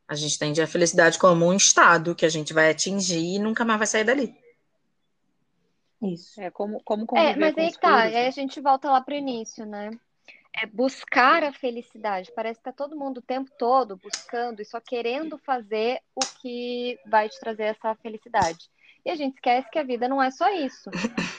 A 0.08 0.16
gente 0.16 0.36
entende 0.36 0.62
a 0.62 0.68
felicidade 0.68 1.20
como 1.20 1.46
um 1.46 1.54
estado 1.54 2.16
que 2.16 2.26
a 2.26 2.30
gente 2.30 2.54
vai 2.54 2.72
atingir 2.72 3.36
e 3.36 3.40
nunca 3.40 3.64
mais 3.64 3.78
vai 3.78 3.88
sair 3.88 4.04
dali. 4.04 4.36
Isso. 6.02 6.42
É 6.42 6.50
como, 6.50 6.82
como 6.84 7.06
É, 7.16 7.36
mas 7.36 7.58
aí 7.58 7.72
tá, 7.74 8.04
aí 8.04 8.28
a 8.28 8.32
gente 8.32 8.60
volta 8.60 8.90
lá 8.90 9.02
para 9.02 9.14
o 9.14 9.18
início, 9.18 9.66
né? 9.66 9.92
é 10.54 10.66
buscar 10.66 11.44
a 11.44 11.54
felicidade. 11.54 12.32
Parece 12.36 12.60
que 12.60 12.70
está 12.70 12.72
todo 12.72 12.98
mundo 12.98 13.20
o 13.20 13.22
tempo 13.22 13.50
todo 13.58 13.98
buscando 13.98 14.62
e 14.62 14.66
só 14.66 14.80
querendo 14.80 15.38
fazer 15.38 16.02
o 16.16 16.20
que 16.42 17.00
vai 17.06 17.30
te 17.30 17.40
trazer 17.40 17.64
essa 17.64 17.96
felicidade. 17.96 18.70
E 19.06 19.10
a 19.10 19.16
gente 19.16 19.36
esquece 19.36 19.70
que 19.72 19.80
a 19.80 19.84
vida 19.84 20.08
não 20.08 20.22
é 20.22 20.30
só 20.30 20.50
isso. 20.54 20.90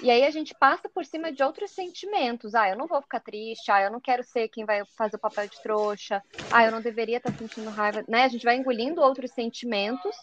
E 0.02 0.10
aí 0.10 0.24
a 0.24 0.30
gente 0.30 0.54
passa 0.54 0.88
por 0.88 1.04
cima 1.04 1.30
de 1.30 1.42
outros 1.42 1.70
sentimentos. 1.72 2.54
Ah, 2.54 2.70
eu 2.70 2.76
não 2.76 2.86
vou 2.86 3.02
ficar 3.02 3.20
triste. 3.20 3.70
Ah, 3.70 3.82
eu 3.82 3.90
não 3.90 4.00
quero 4.00 4.24
ser 4.24 4.48
quem 4.48 4.64
vai 4.64 4.82
fazer 4.96 5.16
o 5.16 5.20
papel 5.20 5.46
de 5.46 5.62
trouxa. 5.62 6.22
Ah, 6.50 6.64
eu 6.64 6.72
não 6.72 6.80
deveria 6.80 7.18
estar 7.18 7.32
sentindo 7.32 7.70
raiva. 7.70 8.02
Né? 8.08 8.24
A 8.24 8.28
gente 8.28 8.44
vai 8.44 8.56
engolindo 8.56 9.02
outros 9.02 9.30
sentimentos 9.32 10.16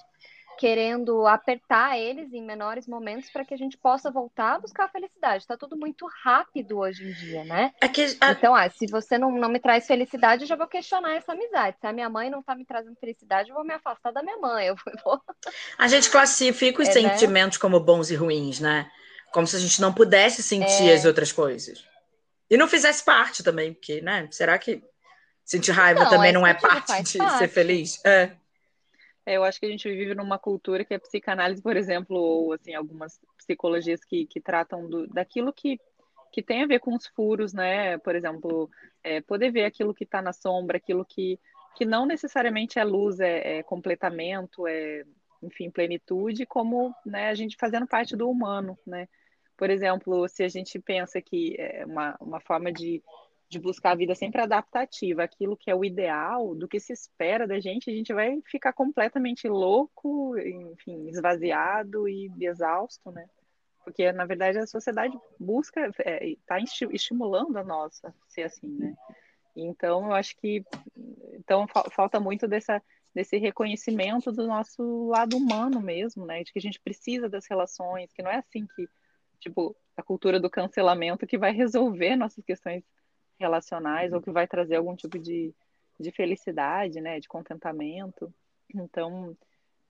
querendo 0.58 1.26
apertar 1.28 1.98
eles 1.98 2.34
em 2.34 2.44
menores 2.44 2.88
momentos 2.88 3.30
para 3.30 3.46
que 3.46 3.54
a 3.54 3.58
gente 3.58 3.78
possa 3.78 4.10
voltar 4.10 4.56
a 4.56 4.60
buscar 4.60 4.86
a 4.86 4.90
felicidade. 4.90 5.44
Está 5.44 5.56
tudo 5.56 5.78
muito 5.78 6.08
rápido 6.24 6.80
hoje 6.80 7.08
em 7.08 7.14
dia, 7.14 7.44
né? 7.46 7.72
É 7.82 7.88
que, 7.88 8.06
a... 8.20 8.32
Então, 8.32 8.56
ah, 8.56 8.70
se 8.70 8.88
você 8.88 9.18
não, 9.18 9.32
não 9.32 9.50
me 9.50 9.60
traz 9.60 9.86
felicidade, 9.86 10.44
eu 10.44 10.48
já 10.48 10.56
vou 10.56 10.68
questionar 10.68 11.16
essa 11.16 11.34
amizade. 11.34 11.78
Se 11.80 11.88
a 11.88 11.94
minha 11.94 12.10
mãe 12.10 12.30
não 12.30 12.40
está 12.40 12.56
me 12.56 12.66
trazendo 12.66 12.96
felicidade, 13.00 13.50
eu 13.50 13.56
vou 13.56 13.64
me 13.64 13.74
afastar 13.74 14.12
da 14.12 14.24
minha 14.24 14.38
mãe. 14.38 14.68
Eu 14.68 14.76
vou... 15.04 15.22
A 15.78 15.88
gente 15.88 16.10
classifica 16.10 16.82
os 16.82 16.90
é, 16.90 17.02
né? 17.02 17.10
sentimentos 17.10 17.58
né? 17.58 17.62
como 17.62 17.80
bons 17.80 18.10
e 18.10 18.16
ruins, 18.16 18.60
né? 18.60 18.90
Como 19.32 19.46
se 19.46 19.56
a 19.56 19.60
gente 19.60 19.80
não 19.80 19.94
pudesse 19.94 20.42
sentir 20.42 20.90
é... 20.90 20.94
as 20.94 21.06
outras 21.06 21.32
coisas. 21.32 21.86
E 22.50 22.58
não 22.58 22.68
fizesse 22.68 23.04
parte 23.04 23.44
também, 23.44 23.74
porque, 23.74 24.02
né? 24.02 24.28
Será 24.32 24.58
que 24.58 24.82
sentir 25.46 25.72
raiva 25.72 26.04
não, 26.04 26.10
também 26.10 26.32
não 26.32 26.48
é 26.48 26.54
parte 26.54 27.04
de 27.04 27.18
parte. 27.18 27.38
ser 27.38 27.48
feliz? 27.48 28.04
É. 28.06 28.32
É, 29.28 29.36
eu 29.36 29.44
acho 29.44 29.60
que 29.60 29.66
a 29.66 29.70
gente 29.70 29.90
vive 29.90 30.16
numa 30.16 30.40
cultura 30.40 30.86
que 30.86 30.94
a 30.94 31.00
psicanálise, 31.00 31.62
por 31.62 31.76
exemplo, 31.76 32.16
ou 32.16 32.54
assim, 32.54 32.74
algumas 32.74 33.20
psicologias 33.38 34.02
que, 34.06 34.26
que 34.26 34.40
tratam 34.40 34.90
do, 34.90 35.06
daquilo 35.06 35.52
que, 35.52 35.78
que 36.32 36.42
tem 36.42 36.64
a 36.64 36.66
ver 36.66 36.80
com 36.80 36.96
os 36.96 37.06
furos, 37.08 37.52
né? 37.52 37.98
Por 37.98 38.16
exemplo, 38.16 38.70
é, 39.04 39.20
poder 39.20 39.52
ver 39.52 39.66
aquilo 39.66 39.94
que 39.94 40.06
está 40.06 40.22
na 40.22 40.32
sombra, 40.32 40.78
aquilo 40.78 41.04
que, 41.04 41.38
que 41.76 41.84
não 41.84 42.06
necessariamente 42.06 42.80
é 42.80 42.86
luz, 42.86 43.20
é, 43.20 43.58
é 43.58 43.64
completamento, 43.64 44.66
é, 44.66 45.04
enfim, 45.44 45.70
plenitude, 45.70 46.46
como 46.46 46.96
né, 47.06 47.28
a 47.28 47.36
gente 47.36 47.58
fazendo 47.60 47.86
parte 47.86 48.16
do 48.16 48.30
humano, 48.30 48.80
né? 48.88 49.10
Por 49.58 49.70
exemplo, 49.70 50.26
se 50.30 50.42
a 50.42 50.48
gente 50.48 50.80
pensa 50.80 51.22
que 51.22 51.54
é 51.60 51.86
uma, 51.86 52.16
uma 52.22 52.40
forma 52.40 52.72
de 52.72 53.04
de 53.50 53.60
buscar 53.60 53.92
a 53.92 53.96
vida 53.96 54.14
sempre 54.14 54.42
adaptativa, 54.42 55.24
aquilo 55.24 55.56
que 55.56 55.72
é 55.72 55.76
o 55.76 55.86
ideal, 55.86 56.54
do 56.54 56.68
que 56.68 56.80
se 56.80 56.92
espera 56.92 57.48
da 57.48 57.60
gente, 57.60 57.90
a 57.90 57.94
gente 57.94 58.14
vai 58.14 58.42
ficar 58.46 58.74
completamente 58.74 59.48
louco, 59.48 60.38
enfim, 60.38 61.08
esvaziado 61.08 62.10
e 62.10 62.30
exausto, 62.42 63.10
né? 63.12 63.26
Porque, 63.84 64.12
na 64.12 64.26
verdade, 64.26 64.58
a 64.58 64.68
sociedade 64.68 65.18
busca, 65.40 65.88
está 65.88 66.60
é, 66.60 66.64
estimulando 66.92 67.56
a 67.56 67.64
nossa 67.64 68.14
ser 68.28 68.44
assim, 68.44 68.68
né? 68.68 68.94
Então, 69.56 70.08
eu 70.08 70.14
acho 70.14 70.36
que 70.36 70.64
então, 71.34 71.66
falta 71.92 72.20
muito 72.20 72.50
dessa, 72.50 72.84
desse 73.16 73.38
reconhecimento 73.38 74.30
do 74.30 74.46
nosso 74.46 75.08
lado 75.08 75.38
humano 75.38 75.80
mesmo, 75.80 76.26
né? 76.26 76.44
De 76.44 76.52
que 76.52 76.60
a 76.60 76.62
gente 76.62 76.82
precisa 76.82 77.30
das 77.30 77.48
relações, 77.48 78.12
que 78.12 78.22
não 78.22 78.30
é 78.30 78.40
assim 78.40 78.68
que, 78.76 78.90
tipo, 79.40 79.74
a 79.96 80.04
cultura 80.04 80.38
do 80.38 80.50
cancelamento 80.50 81.26
que 81.26 81.38
vai 81.38 81.54
resolver 81.54 82.18
nossas 82.18 82.44
questões 82.44 82.84
relacionais 83.40 84.14
ou 84.14 84.22
que 84.22 84.32
vai 84.32 84.48
trazer 84.48 84.76
algum 84.76 84.96
tipo 84.96 85.18
de, 85.18 85.54
de 86.00 86.12
felicidade, 86.12 87.02
né, 87.02 87.20
de 87.20 87.28
contentamento. 87.28 88.34
Então, 88.74 89.36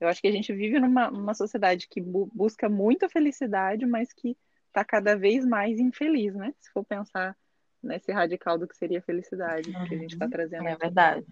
eu 0.00 0.08
acho 0.08 0.20
que 0.20 0.28
a 0.28 0.32
gente 0.32 0.52
vive 0.52 0.78
numa, 0.78 1.10
numa 1.10 1.34
sociedade 1.34 1.88
que 1.88 2.00
bu 2.00 2.30
busca 2.32 2.68
muita 2.68 3.08
felicidade, 3.08 3.84
mas 3.84 4.12
que 4.12 4.36
está 4.68 4.84
cada 4.84 5.16
vez 5.16 5.44
mais 5.44 5.78
infeliz, 5.78 6.34
né? 6.34 6.54
Se 6.60 6.70
for 6.70 6.84
pensar 6.84 7.36
nesse 7.82 8.12
radical 8.12 8.58
do 8.58 8.66
que 8.66 8.76
seria 8.76 9.02
felicidade 9.02 9.70
uhum. 9.70 9.88
que 9.88 9.94
a 9.94 9.98
gente 9.98 10.12
está 10.12 10.26
uhum. 10.26 10.30
trazendo. 10.30 10.68
É 10.68 10.72
aqui. 10.72 10.80
verdade. 10.80 11.26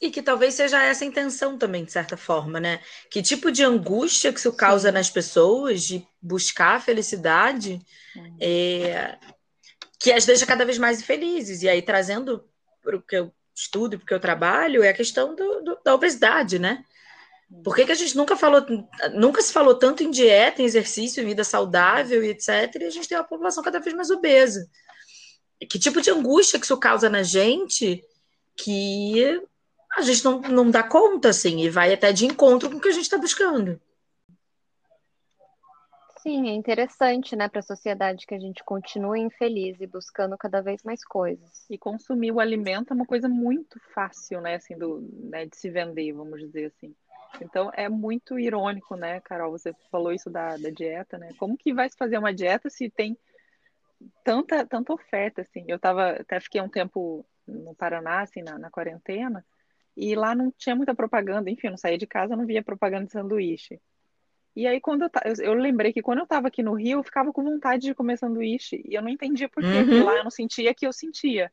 E 0.00 0.10
que 0.10 0.22
talvez 0.22 0.52
seja 0.54 0.82
essa 0.82 1.04
a 1.04 1.06
intenção 1.06 1.56
também, 1.56 1.84
de 1.84 1.90
certa 1.90 2.18
forma, 2.18 2.60
né? 2.60 2.80
Que 3.10 3.22
tipo 3.22 3.50
de 3.50 3.64
angústia 3.64 4.30
que 4.30 4.38
isso 4.38 4.54
causa 4.54 4.88
Sim. 4.88 4.94
nas 4.94 5.08
pessoas 5.08 5.82
de 5.82 6.06
buscar 6.20 6.76
a 6.76 6.80
felicidade 6.80 7.80
uhum. 8.14 8.36
é, 8.38 9.18
que 9.98 10.12
as 10.12 10.26
deixa 10.26 10.46
cada 10.46 10.64
vez 10.64 10.78
mais 10.78 11.00
infelizes. 11.00 11.62
E 11.62 11.68
aí, 11.68 11.82
trazendo 11.82 12.48
para 12.82 12.96
o 12.96 13.02
que 13.02 13.16
eu 13.16 13.32
estudo 13.54 13.94
e 13.94 13.98
para 13.98 14.04
o 14.04 14.06
que 14.06 14.14
eu 14.14 14.20
trabalho, 14.20 14.82
é 14.82 14.90
a 14.90 14.94
questão 14.94 15.34
do, 15.34 15.62
do, 15.62 15.78
da 15.82 15.94
obesidade, 15.94 16.58
né? 16.58 16.84
Por 17.62 17.76
que, 17.76 17.86
que, 17.86 17.92
a 17.92 17.96
gente 17.96 18.16
nunca 18.16 18.36
falou, 18.36 18.64
nunca 19.14 19.40
se 19.40 19.52
falou 19.52 19.74
tanto 19.74 20.02
em 20.02 20.10
dieta, 20.10 20.60
em 20.60 20.64
exercício, 20.64 21.22
em 21.22 21.26
vida 21.26 21.44
saudável 21.44 22.24
e 22.24 22.30
etc., 22.30 22.74
e 22.80 22.84
a 22.84 22.90
gente 22.90 23.08
tem 23.08 23.16
uma 23.16 23.24
população 23.24 23.62
cada 23.62 23.78
vez 23.78 23.94
mais 23.94 24.10
obesa? 24.10 24.68
Que 25.70 25.78
tipo 25.78 26.00
de 26.00 26.10
angústia 26.10 26.58
que 26.58 26.64
isso 26.64 26.76
causa 26.76 27.08
na 27.08 27.22
gente 27.22 28.02
que 28.56 29.40
a 29.96 30.02
gente 30.02 30.24
não, 30.24 30.40
não 30.40 30.70
dá 30.70 30.82
conta, 30.82 31.28
assim, 31.28 31.62
e 31.62 31.70
vai 31.70 31.92
até 31.92 32.12
de 32.12 32.26
encontro 32.26 32.68
com 32.68 32.76
o 32.76 32.80
que 32.80 32.88
a 32.88 32.92
gente 32.92 33.04
está 33.04 33.16
buscando. 33.16 33.80
Sim, 36.26 36.48
é 36.48 36.54
interessante, 36.54 37.36
né, 37.36 37.48
para 37.48 37.60
a 37.60 37.62
sociedade 37.62 38.26
que 38.26 38.34
a 38.34 38.38
gente 38.40 38.64
continue 38.64 39.20
infeliz 39.20 39.80
e 39.80 39.86
buscando 39.86 40.36
cada 40.36 40.60
vez 40.60 40.82
mais 40.82 41.04
coisas. 41.04 41.64
E 41.70 41.78
consumir 41.78 42.32
o 42.32 42.40
alimento 42.40 42.90
é 42.90 42.96
uma 42.96 43.06
coisa 43.06 43.28
muito 43.28 43.78
fácil, 43.94 44.40
né, 44.40 44.56
assim, 44.56 44.76
do, 44.76 45.08
né, 45.30 45.46
de 45.46 45.56
se 45.56 45.70
vender, 45.70 46.12
vamos 46.12 46.40
dizer 46.40 46.64
assim. 46.64 46.96
Então 47.40 47.70
é 47.72 47.88
muito 47.88 48.40
irônico, 48.40 48.96
né, 48.96 49.20
Carol? 49.20 49.52
Você 49.52 49.72
falou 49.88 50.12
isso 50.12 50.28
da, 50.28 50.56
da 50.56 50.68
dieta, 50.68 51.16
né? 51.16 51.28
Como 51.38 51.56
que 51.56 51.72
vai 51.72 51.88
se 51.88 51.96
fazer 51.96 52.18
uma 52.18 52.34
dieta 52.34 52.68
se 52.68 52.90
tem 52.90 53.16
tanta, 54.24 54.66
tanta 54.66 54.92
oferta, 54.92 55.42
assim? 55.42 55.64
Eu 55.68 55.78
tava, 55.78 56.10
até 56.10 56.40
fiquei 56.40 56.60
um 56.60 56.68
tempo 56.68 57.24
no 57.46 57.72
Paraná, 57.76 58.22
assim, 58.22 58.42
na, 58.42 58.58
na 58.58 58.68
quarentena, 58.68 59.46
e 59.96 60.16
lá 60.16 60.34
não 60.34 60.50
tinha 60.58 60.74
muita 60.74 60.92
propaganda, 60.92 61.48
enfim, 61.48 61.68
eu 61.68 61.70
não 61.70 61.78
saía 61.78 61.96
de 61.96 62.06
casa, 62.06 62.34
não 62.34 62.46
via 62.46 62.64
propaganda 62.64 63.06
de 63.06 63.12
sanduíche. 63.12 63.80
E 64.56 64.66
aí, 64.66 64.80
quando 64.80 65.02
eu, 65.02 65.10
eu, 65.24 65.44
eu, 65.44 65.54
lembrei 65.54 65.92
que 65.92 66.00
quando 66.00 66.20
eu 66.20 66.24
estava 66.24 66.48
aqui 66.48 66.62
no 66.62 66.72
Rio, 66.72 67.00
eu 67.00 67.04
ficava 67.04 67.30
com 67.30 67.44
vontade 67.44 67.82
de 67.82 67.94
comer 67.94 68.16
sanduíche. 68.16 68.82
E 68.88 68.94
eu 68.94 69.02
não 69.02 69.10
entendia 69.10 69.50
por 69.50 69.62
quê, 69.62 69.68
uhum. 69.68 69.84
porque 69.84 70.02
lá 70.02 70.16
eu 70.16 70.24
não 70.24 70.30
sentia 70.30 70.74
que 70.74 70.86
eu 70.86 70.92
sentia. 70.94 71.52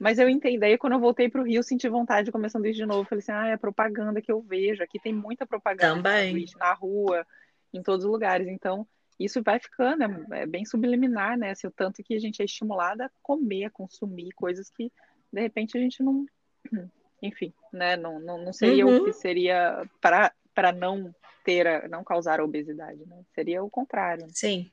Mas 0.00 0.18
eu 0.18 0.30
entendi. 0.30 0.64
Aí, 0.64 0.78
quando 0.78 0.94
eu 0.94 0.98
voltei 0.98 1.28
para 1.28 1.42
o 1.42 1.44
Rio, 1.44 1.58
eu 1.58 1.62
senti 1.62 1.86
vontade 1.90 2.24
de 2.24 2.32
comer 2.32 2.48
sanduíche 2.48 2.78
de 2.78 2.86
novo. 2.86 3.06
Falei 3.06 3.20
assim, 3.20 3.32
ah, 3.32 3.48
é 3.48 3.56
propaganda 3.58 4.22
que 4.22 4.32
eu 4.32 4.40
vejo. 4.40 4.82
Aqui 4.82 4.98
tem 4.98 5.12
muita 5.12 5.46
propaganda 5.46 5.96
Também. 5.96 6.46
na 6.58 6.72
rua, 6.72 7.26
em 7.74 7.82
todos 7.82 8.06
os 8.06 8.10
lugares. 8.10 8.48
Então, 8.48 8.86
isso 9.20 9.42
vai 9.42 9.58
ficando, 9.58 10.04
é, 10.32 10.42
é 10.42 10.46
bem 10.46 10.64
subliminar, 10.64 11.36
né? 11.36 11.50
Assim, 11.50 11.66
o 11.66 11.70
tanto 11.72 12.02
que 12.02 12.14
a 12.14 12.20
gente 12.20 12.40
é 12.40 12.46
estimulada 12.46 13.06
a 13.06 13.10
comer, 13.20 13.64
a 13.64 13.70
consumir 13.70 14.30
coisas 14.32 14.70
que, 14.70 14.90
de 15.30 15.40
repente, 15.40 15.76
a 15.76 15.80
gente 15.80 16.02
não 16.02 16.24
enfim, 17.22 17.52
né? 17.72 17.96
Não, 17.96 18.20
não, 18.20 18.38
não 18.42 18.52
seria 18.52 18.86
uhum. 18.86 18.98
o 18.98 19.04
que 19.04 19.12
seria 19.12 19.86
para 20.00 20.72
não 20.72 21.14
ter, 21.48 21.88
não 21.88 22.04
causar 22.04 22.42
obesidade, 22.42 22.98
né? 23.06 23.22
Seria 23.34 23.62
o 23.62 23.70
contrário. 23.70 24.24
Né? 24.26 24.32
Sim. 24.34 24.70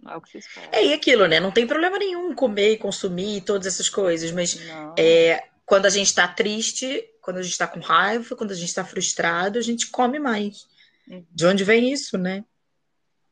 Não 0.00 0.12
é 0.12 0.16
o 0.16 0.20
que 0.20 0.30
se 0.30 0.38
espera. 0.38 0.68
É 0.70 0.86
e 0.86 0.92
aquilo, 0.92 1.26
né? 1.26 1.40
Não 1.40 1.50
tem 1.50 1.66
problema 1.66 1.98
nenhum 1.98 2.32
comer 2.32 2.74
e 2.74 2.78
consumir 2.78 3.40
todas 3.40 3.66
essas 3.66 3.88
coisas, 3.88 4.30
mas 4.30 4.56
é, 4.96 5.42
quando 5.66 5.86
a 5.86 5.90
gente 5.90 6.06
está 6.06 6.28
triste, 6.28 7.04
quando 7.20 7.38
a 7.38 7.42
gente 7.42 7.52
está 7.52 7.66
com 7.66 7.80
raiva, 7.80 8.36
quando 8.36 8.52
a 8.52 8.54
gente 8.54 8.68
está 8.68 8.84
frustrado, 8.84 9.58
a 9.58 9.62
gente 9.62 9.90
come 9.90 10.20
mais. 10.20 10.68
Uhum. 11.08 11.26
De 11.28 11.44
onde 11.44 11.64
vem 11.64 11.92
isso, 11.92 12.16
né? 12.16 12.44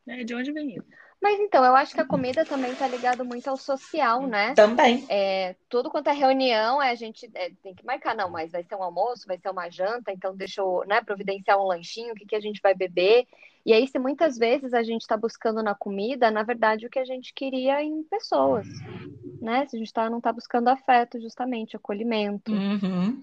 É, 0.09 0.25
de 0.25 0.35
onde 0.35 0.51
vem 0.51 0.75
isso? 0.75 0.87
Mas 1.21 1.41
então, 1.41 1.65
eu 1.65 1.75
acho 1.75 1.95
que 1.95 2.01
a 2.01 2.07
comida 2.07 2.45
também 2.45 2.71
está 2.71 2.87
ligado 2.87 3.25
muito 3.25 3.49
ao 3.49 3.57
social, 3.57 4.27
né? 4.27 4.55
Também. 4.55 5.05
É, 5.09 5.57
tudo 5.69 5.91
quanto 5.91 6.09
é 6.09 6.13
reunião, 6.13 6.81
é, 6.81 6.91
a 6.91 6.95
gente 6.95 7.29
é, 7.35 7.51
tem 7.61 7.75
que 7.75 7.85
marcar, 7.85 8.15
não, 8.15 8.31
mas 8.31 8.53
vai 8.53 8.63
ser 8.63 8.77
um 8.77 8.83
almoço, 8.83 9.27
vai 9.27 9.37
ser 9.37 9.51
uma 9.51 9.69
janta, 9.69 10.13
então 10.13 10.37
deixa 10.37 10.61
eu 10.61 10.85
né, 10.87 11.03
providenciar 11.03 11.59
um 11.59 11.67
lanchinho, 11.67 12.13
o 12.13 12.17
que, 12.17 12.25
que 12.25 12.37
a 12.37 12.41
gente 12.41 12.61
vai 12.63 12.73
beber. 12.73 13.27
E 13.67 13.73
aí, 13.73 13.87
se 13.89 13.99
muitas 13.99 14.39
vezes 14.39 14.73
a 14.73 14.83
gente 14.83 15.03
está 15.03 15.17
buscando 15.17 15.61
na 15.61 15.75
comida, 15.75 16.31
na 16.31 16.45
verdade, 16.45 16.87
o 16.87 16.91
que 16.91 17.01
a 17.01 17.05
gente 17.05 17.35
queria 17.35 17.83
em 17.83 18.05
pessoas, 18.05 18.67
né? 19.43 19.67
Se 19.67 19.75
a 19.75 19.79
gente 19.79 19.93
tá, 19.93 20.09
não 20.09 20.19
está 20.19 20.33
buscando 20.33 20.69
afeto, 20.69 21.21
justamente, 21.21 21.77
acolhimento. 21.77 22.53
Uhum. 22.53 23.21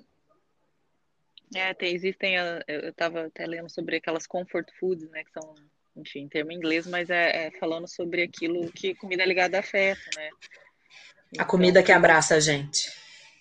É, 1.55 1.73
tem, 1.73 1.93
existem, 1.93 2.35
eu 2.67 2.89
estava 2.89 3.27
até 3.27 3.45
lendo 3.45 3.69
sobre 3.69 3.95
aquelas 3.95 4.27
comfort 4.27 4.69
foods, 4.77 5.09
né, 5.09 5.23
que 5.23 5.31
são 5.31 5.55
enfim, 5.95 6.27
termo 6.27 6.51
em 6.51 6.55
inglês, 6.55 6.85
mas 6.85 7.09
é, 7.09 7.47
é, 7.47 7.51
falando 7.59 7.87
sobre 7.87 8.23
aquilo 8.23 8.71
que 8.71 8.93
comida 8.95 9.23
é 9.23 9.25
ligada 9.25 9.57
a 9.57 9.61
afeto, 9.61 10.01
né? 10.15 10.29
Então, 11.31 11.43
a 11.43 11.47
comida 11.47 11.81
que 11.81 11.91
abraça 11.91 12.35
a 12.35 12.39
gente. 12.39 12.89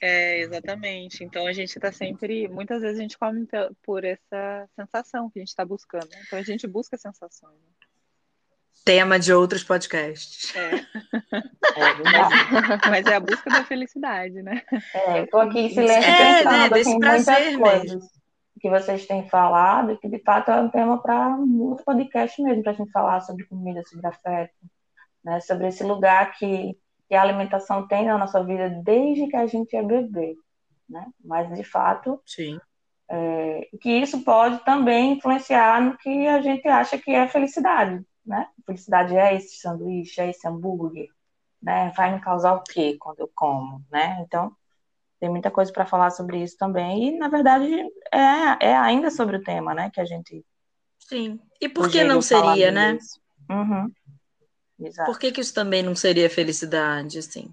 É, 0.01 0.41
exatamente. 0.41 1.25
Então 1.25 1.47
a 1.47 1.53
gente 1.53 1.75
está 1.75 1.91
sempre, 1.91 2.47
muitas 2.49 2.83
vezes 2.83 2.99
a 2.99 3.03
gente 3.03 3.19
come 3.19 3.47
por 3.83 4.05
essa 4.05 4.69
sensação 4.77 5.31
que 5.31 5.39
a 5.39 5.43
gente 5.43 5.49
está 5.49 5.65
buscando. 5.65 6.09
Né? 6.11 6.23
Então 6.27 6.39
a 6.39 6.43
gente 6.43 6.67
busca 6.67 6.97
sensações. 6.97 7.55
Né? 7.55 7.87
Tema 8.85 9.19
de 9.19 9.33
outros 9.33 9.65
podcasts. 9.65 10.55
É. 10.55 10.75
é 10.77 11.95
mas, 12.05 12.81
mas, 12.91 13.07
é 13.07 13.15
a 13.15 13.21
busca 13.21 13.49
da 13.49 13.65
felicidade, 13.65 14.43
né? 14.43 14.63
É, 14.93 15.21
eu 15.21 15.27
tô 15.27 15.39
aqui 15.39 15.61
em 15.61 15.69
silêncio 15.71 16.11
é, 16.11 16.43
pensando 16.43 16.59
né? 16.59 16.69
Desse 16.69 16.91
assim, 16.91 17.01
prazer 17.01 17.57
muitas 17.57 17.73
coisas. 17.73 17.95
Mesmo 17.95 18.24
que 18.65 18.71
vocês 18.71 19.07
têm 19.07 19.29
falado, 19.29 19.99
que 19.99 20.09
de 20.09 20.19
fato 20.21 20.51
é 20.51 20.59
um 20.59 20.71
tema 20.71 20.97
para 20.97 21.37
muito 21.37 21.85
podcast 21.85 22.41
mesmo, 22.43 22.63
para 22.63 22.73
a 22.73 22.75
gente 22.75 22.91
falar 22.91 23.21
sobre 23.21 23.45
comida, 23.45 23.83
sobre 23.85 24.07
afeto, 24.07 24.55
né? 25.23 25.39
sobre 25.41 25.67
esse 25.69 25.85
lugar 25.85 26.33
que, 26.33 26.75
que 27.07 27.15
a 27.15 27.21
alimentação 27.21 27.87
tem 27.87 28.07
na 28.07 28.17
nossa 28.17 28.43
vida 28.43 28.71
desde 28.83 29.27
que 29.27 29.37
a 29.37 29.47
gente 29.47 29.77
é 29.77 29.83
bebê. 29.83 30.35
Né? 30.89 31.07
Mas, 31.23 31.55
de 31.55 31.63
fato, 31.63 32.19
Sim. 32.25 32.59
É, 33.07 33.69
que 33.83 33.91
isso 33.91 34.25
pode 34.25 34.65
também 34.65 35.13
influenciar 35.13 35.83
no 35.83 35.99
que 35.99 36.27
a 36.27 36.41
gente 36.41 36.67
acha 36.67 36.97
que 36.97 37.11
é 37.11 37.29
felicidade. 37.29 38.03
Né? 38.25 38.49
Felicidade 38.65 39.15
é 39.15 39.35
esse 39.35 39.61
sanduíche, 39.61 40.23
é 40.23 40.31
esse 40.31 40.49
hambúrguer. 40.49 41.09
Né? 41.63 41.93
Vai 41.95 42.15
me 42.15 42.21
causar 42.23 42.55
o 42.55 42.63
quê 42.63 42.97
quando 42.99 43.21
eu 43.21 43.31
como? 43.35 43.85
Né? 43.93 44.23
Então, 44.23 44.57
tem 45.25 45.31
muita 45.31 45.51
coisa 45.51 45.73
para 45.73 45.87
falar 45.87 46.11
sobre 46.11 46.43
isso 46.43 46.55
também. 46.59 47.09
E, 47.09 47.19
na 47.19 47.29
verdade, 47.29 47.67
é, 48.13 48.69
é 48.69 48.77
ainda 48.77 49.11
sobre 49.11 49.39
o 49.39 49.43
tema, 49.43 49.73
né? 49.73 49.91
Que 49.91 49.99
a 49.99 50.05
gente. 50.05 50.45
Sim. 50.99 51.41
E 51.59 51.67
por 51.67 51.91
que 51.91 52.05
não 52.05 52.21
seria, 52.21 52.71
né? 52.71 52.99
Uhum. 53.49 53.91
Exato. 54.79 55.11
Por 55.11 55.19
que, 55.19 55.33
que 55.33 55.41
isso 55.41 55.55
também 55.55 55.83
não 55.83 55.97
seria 55.97 56.29
felicidade, 56.29 57.19
assim? 57.19 57.51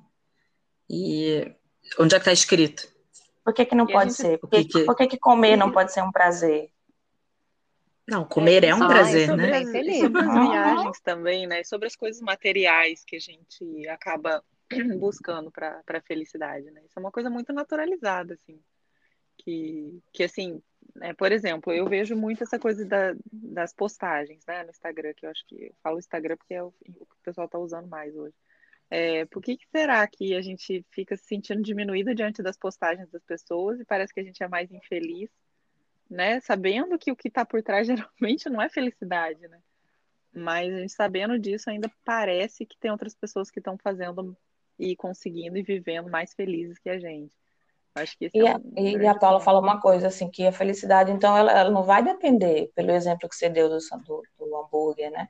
E 0.89 1.49
onde 1.97 2.13
é 2.13 2.17
que 2.17 2.23
está 2.23 2.33
escrito? 2.33 2.89
Por 3.41 3.53
que, 3.53 3.63
que 3.63 3.75
não 3.75 3.85
e 3.89 3.93
pode 3.93 4.09
gente... 4.09 4.21
ser? 4.21 4.37
Por 4.37 4.49
que, 4.49 4.65
que... 4.65 4.83
Por 4.83 4.95
que, 4.97 5.07
que 5.07 5.17
comer 5.17 5.55
não 5.55 5.71
pode 5.71 5.93
ser 5.93 6.03
um 6.03 6.11
prazer? 6.11 6.69
Não, 8.05 8.25
comer 8.25 8.65
é, 8.65 8.67
é 8.67 8.75
um 8.75 8.79
prazer, 8.85 9.29
sobre 9.29 9.47
né? 9.47 9.57
As, 9.59 9.99
sobre 10.01 10.21
as 10.21 10.33
viagens 10.33 11.01
também, 11.01 11.47
né? 11.47 11.63
Sobre 11.63 11.87
as 11.87 11.95
coisas 11.95 12.21
materiais 12.21 13.01
que 13.07 13.15
a 13.15 13.19
gente 13.19 13.87
acaba 13.87 14.43
buscando 14.99 15.51
para 15.51 15.81
a 15.87 16.01
felicidade, 16.01 16.69
né? 16.71 16.81
Isso 16.85 16.97
é 16.97 16.99
uma 16.99 17.11
coisa 17.11 17.29
muito 17.29 17.53
naturalizada, 17.53 18.33
assim. 18.33 18.59
Que, 19.37 20.01
que 20.13 20.23
assim, 20.23 20.61
né, 20.95 21.13
por 21.13 21.31
exemplo, 21.31 21.73
eu 21.73 21.87
vejo 21.87 22.15
muito 22.15 22.43
essa 22.43 22.59
coisa 22.59 22.85
da, 22.85 23.15
das 23.31 23.73
postagens, 23.73 24.43
né, 24.45 24.63
no 24.63 24.69
Instagram, 24.69 25.13
que 25.15 25.25
eu 25.25 25.29
acho 25.29 25.45
que 25.47 25.65
eu 25.65 25.75
falo 25.81 25.99
Instagram 25.99 26.37
porque 26.37 26.53
é 26.53 26.63
o, 26.63 26.67
o 26.67 27.05
que 27.05 27.15
o 27.15 27.23
pessoal 27.23 27.45
está 27.45 27.57
usando 27.57 27.87
mais 27.87 28.15
hoje. 28.15 28.35
É, 28.89 29.25
por 29.25 29.41
que, 29.41 29.55
que, 29.55 29.65
será 29.69 30.05
que 30.05 30.35
a 30.35 30.41
gente 30.41 30.85
fica 30.91 31.15
se 31.15 31.23
sentindo 31.23 31.61
diminuída 31.61 32.13
diante 32.13 32.43
das 32.43 32.57
postagens 32.57 33.09
das 33.09 33.23
pessoas 33.23 33.79
e 33.79 33.85
parece 33.85 34.13
que 34.13 34.19
a 34.19 34.23
gente 34.23 34.43
é 34.43 34.49
mais 34.49 34.69
infeliz, 34.69 35.29
né? 36.09 36.41
Sabendo 36.41 36.99
que 36.99 37.09
o 37.09 37.15
que 37.15 37.29
está 37.29 37.45
por 37.45 37.63
trás 37.63 37.87
geralmente 38.19 38.49
não 38.49 38.61
é 38.61 38.69
felicidade, 38.69 39.47
né? 39.47 39.61
Mas 40.33 40.73
a 40.73 40.79
gente 40.79 40.93
sabendo 40.93 41.39
disso 41.39 41.69
ainda 41.69 41.89
parece 42.03 42.65
que 42.65 42.77
tem 42.77 42.91
outras 42.91 43.15
pessoas 43.15 43.49
que 43.49 43.59
estão 43.59 43.77
fazendo 43.77 44.37
e 44.81 44.95
conseguindo 44.95 45.57
e 45.57 45.61
vivendo 45.61 46.09
mais 46.09 46.33
felizes 46.33 46.79
que 46.79 46.89
a 46.89 46.99
gente. 46.99 47.33
Acho 47.93 48.17
que 48.17 48.31
e, 48.33 48.39
é 48.39 48.55
um 48.55 48.61
e 48.75 49.07
a 49.07 49.13
Paula 49.13 49.37
ponto. 49.37 49.45
fala 49.45 49.59
uma 49.59 49.79
coisa 49.79 50.07
assim, 50.07 50.29
que 50.29 50.47
a 50.47 50.51
felicidade, 50.51 51.11
então, 51.11 51.37
ela, 51.37 51.51
ela 51.51 51.69
não 51.69 51.83
vai 51.83 52.01
depender, 52.01 52.71
pelo 52.73 52.91
exemplo 52.91 53.27
que 53.29 53.35
você 53.35 53.49
deu 53.49 53.69
do, 53.69 53.77
do, 53.77 54.23
do 54.39 54.57
hambúrguer, 54.57 55.11
né? 55.11 55.27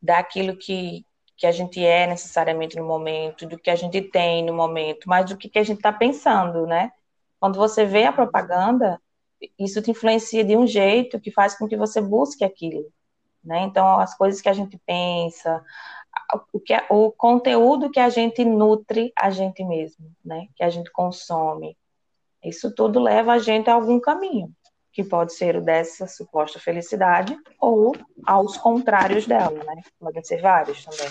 Daquilo 0.00 0.56
que, 0.56 1.04
que 1.36 1.46
a 1.46 1.52
gente 1.52 1.84
é 1.84 2.06
necessariamente 2.06 2.76
no 2.76 2.86
momento, 2.86 3.46
do 3.46 3.58
que 3.58 3.70
a 3.70 3.76
gente 3.76 4.00
tem 4.00 4.44
no 4.44 4.54
momento, 4.54 5.08
mas 5.08 5.28
do 5.28 5.36
que, 5.36 5.48
que 5.48 5.58
a 5.58 5.64
gente 5.64 5.78
está 5.78 5.92
pensando, 5.92 6.66
né? 6.66 6.92
Quando 7.40 7.56
você 7.56 7.84
vê 7.84 8.04
a 8.04 8.12
propaganda, 8.12 9.00
isso 9.58 9.82
te 9.82 9.90
influencia 9.90 10.44
de 10.44 10.56
um 10.56 10.66
jeito 10.66 11.20
que 11.20 11.32
faz 11.32 11.56
com 11.56 11.68
que 11.68 11.76
você 11.76 12.00
busque 12.00 12.44
aquilo, 12.44 12.92
né? 13.42 13.62
Então, 13.62 13.98
as 13.98 14.16
coisas 14.16 14.40
que 14.40 14.48
a 14.48 14.52
gente 14.52 14.78
pensa, 14.86 15.64
o, 16.52 16.60
que, 16.60 16.74
é, 16.74 16.86
o 16.90 17.10
conteúdo 17.12 17.90
que 17.90 18.00
a 18.00 18.08
gente 18.08 18.44
nutre 18.44 19.12
a 19.16 19.30
gente 19.30 19.64
mesmo, 19.64 20.10
né? 20.24 20.48
Que 20.56 20.62
a 20.62 20.70
gente 20.70 20.90
consome. 20.90 21.76
Isso 22.44 22.74
tudo 22.74 23.00
leva 23.00 23.32
a 23.32 23.38
gente 23.38 23.68
a 23.68 23.74
algum 23.74 23.98
caminho, 23.98 24.54
que 24.92 25.02
pode 25.02 25.32
ser 25.34 25.56
o 25.56 25.60
dessa 25.60 26.06
suposta 26.06 26.58
felicidade 26.58 27.36
ou 27.60 27.96
aos 28.26 28.56
contrários 28.56 29.26
dela, 29.26 29.62
né? 29.64 29.82
Podem 29.98 30.22
ser 30.22 30.40
vários 30.40 30.84
também. 30.84 31.08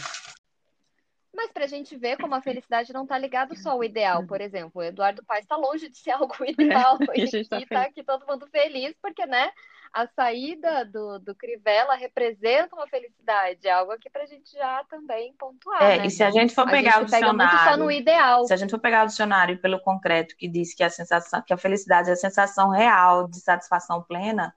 Mas 1.38 1.52
para 1.52 1.66
a 1.66 1.68
gente 1.68 1.96
ver 1.96 2.18
como 2.18 2.34
a 2.34 2.42
felicidade 2.42 2.92
não 2.92 3.04
está 3.04 3.16
ligado 3.16 3.56
só 3.56 3.72
ao 3.72 3.84
ideal, 3.84 4.26
por 4.26 4.42
exemplo, 4.42 4.82
o 4.82 4.84
Eduardo 4.84 5.24
Paes 5.24 5.44
está 5.44 5.56
longe 5.56 5.88
de 5.88 5.98
ser 5.98 6.12
algo 6.12 6.34
ideal 6.44 6.98
é, 7.12 7.20
e 7.20 7.24
está 7.24 7.62
tá 7.62 7.82
aqui 7.84 8.04
todo 8.04 8.26
mundo 8.26 8.48
feliz, 8.48 8.96
porque, 9.00 9.24
né, 9.28 9.52
a 9.94 10.08
saída 10.08 10.86
do, 10.86 11.20
do 11.20 11.36
Crivella 11.36 11.96
representa 11.96 12.76
uma 12.76 12.88
felicidade, 12.88 13.68
algo 13.70 13.92
aqui 13.92 14.10
para 14.10 14.24
a 14.24 14.26
gente 14.26 14.52
já 14.52 14.84
também 14.90 15.34
pontuar. 15.34 15.82
É, 15.82 15.98
né? 16.00 16.06
e 16.06 16.12
se 16.12 16.24
a 16.24 16.32
gente 16.32 16.54
for 16.54 16.70
pegar 16.70 17.00
gente 17.00 17.04
o 17.04 17.06
dicionário. 17.06 17.72
Só 17.72 17.78
no 17.78 17.92
ideal. 17.92 18.46
Se 18.46 18.54
a 18.54 18.58
gente 18.58 18.72
for 18.72 18.80
pegar 18.80 19.04
o 19.04 19.08
dicionário 19.08 19.60
pelo 19.60 19.80
concreto 19.80 20.36
que 20.38 20.48
diz 20.48 20.74
que 20.74 20.84
a 20.84 20.90
sensação, 20.90 21.42
que 21.42 21.54
a 21.54 21.58
felicidade 21.58 22.10
é 22.10 22.14
a 22.14 22.18
sensação 22.18 22.70
real 22.70 23.28
de 23.28 23.40
satisfação 23.40 24.04
plena, 24.04 24.54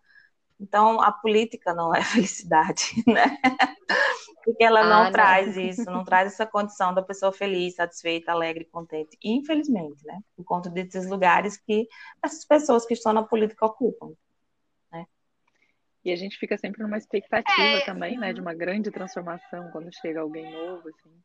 Então, 0.60 1.00
a 1.00 1.10
política 1.10 1.72
não 1.72 1.94
é 1.94 2.02
felicidade, 2.04 3.02
né? 3.06 3.38
Porque 4.44 4.64
ela 4.64 4.84
não, 4.84 5.02
ah, 5.02 5.04
não 5.04 5.12
traz 5.12 5.56
isso, 5.56 5.84
não 5.84 6.04
traz 6.04 6.32
essa 6.32 6.46
condição 6.46 6.92
da 6.94 7.02
pessoa 7.02 7.32
feliz, 7.32 7.76
satisfeita, 7.76 8.32
alegre, 8.32 8.64
contente. 8.64 9.16
Infelizmente, 9.22 10.04
né? 10.06 10.20
Por 10.36 10.44
conta 10.44 10.68
desses 10.68 11.08
lugares 11.08 11.56
que 11.56 11.86
essas 12.22 12.44
pessoas 12.44 12.84
que 12.86 12.94
estão 12.94 13.12
na 13.12 13.22
política 13.22 13.66
ocupam. 13.66 14.12
E 16.04 16.12
a 16.12 16.16
gente 16.16 16.38
fica 16.38 16.56
sempre 16.56 16.82
numa 16.82 16.96
expectativa 16.96 17.62
é... 17.62 17.84
também, 17.84 18.18
né? 18.18 18.32
De 18.32 18.40
uma 18.40 18.54
grande 18.54 18.90
transformação 18.90 19.70
quando 19.70 19.94
chega 19.94 20.20
alguém 20.20 20.50
novo, 20.50 20.88
assim. 20.88 21.22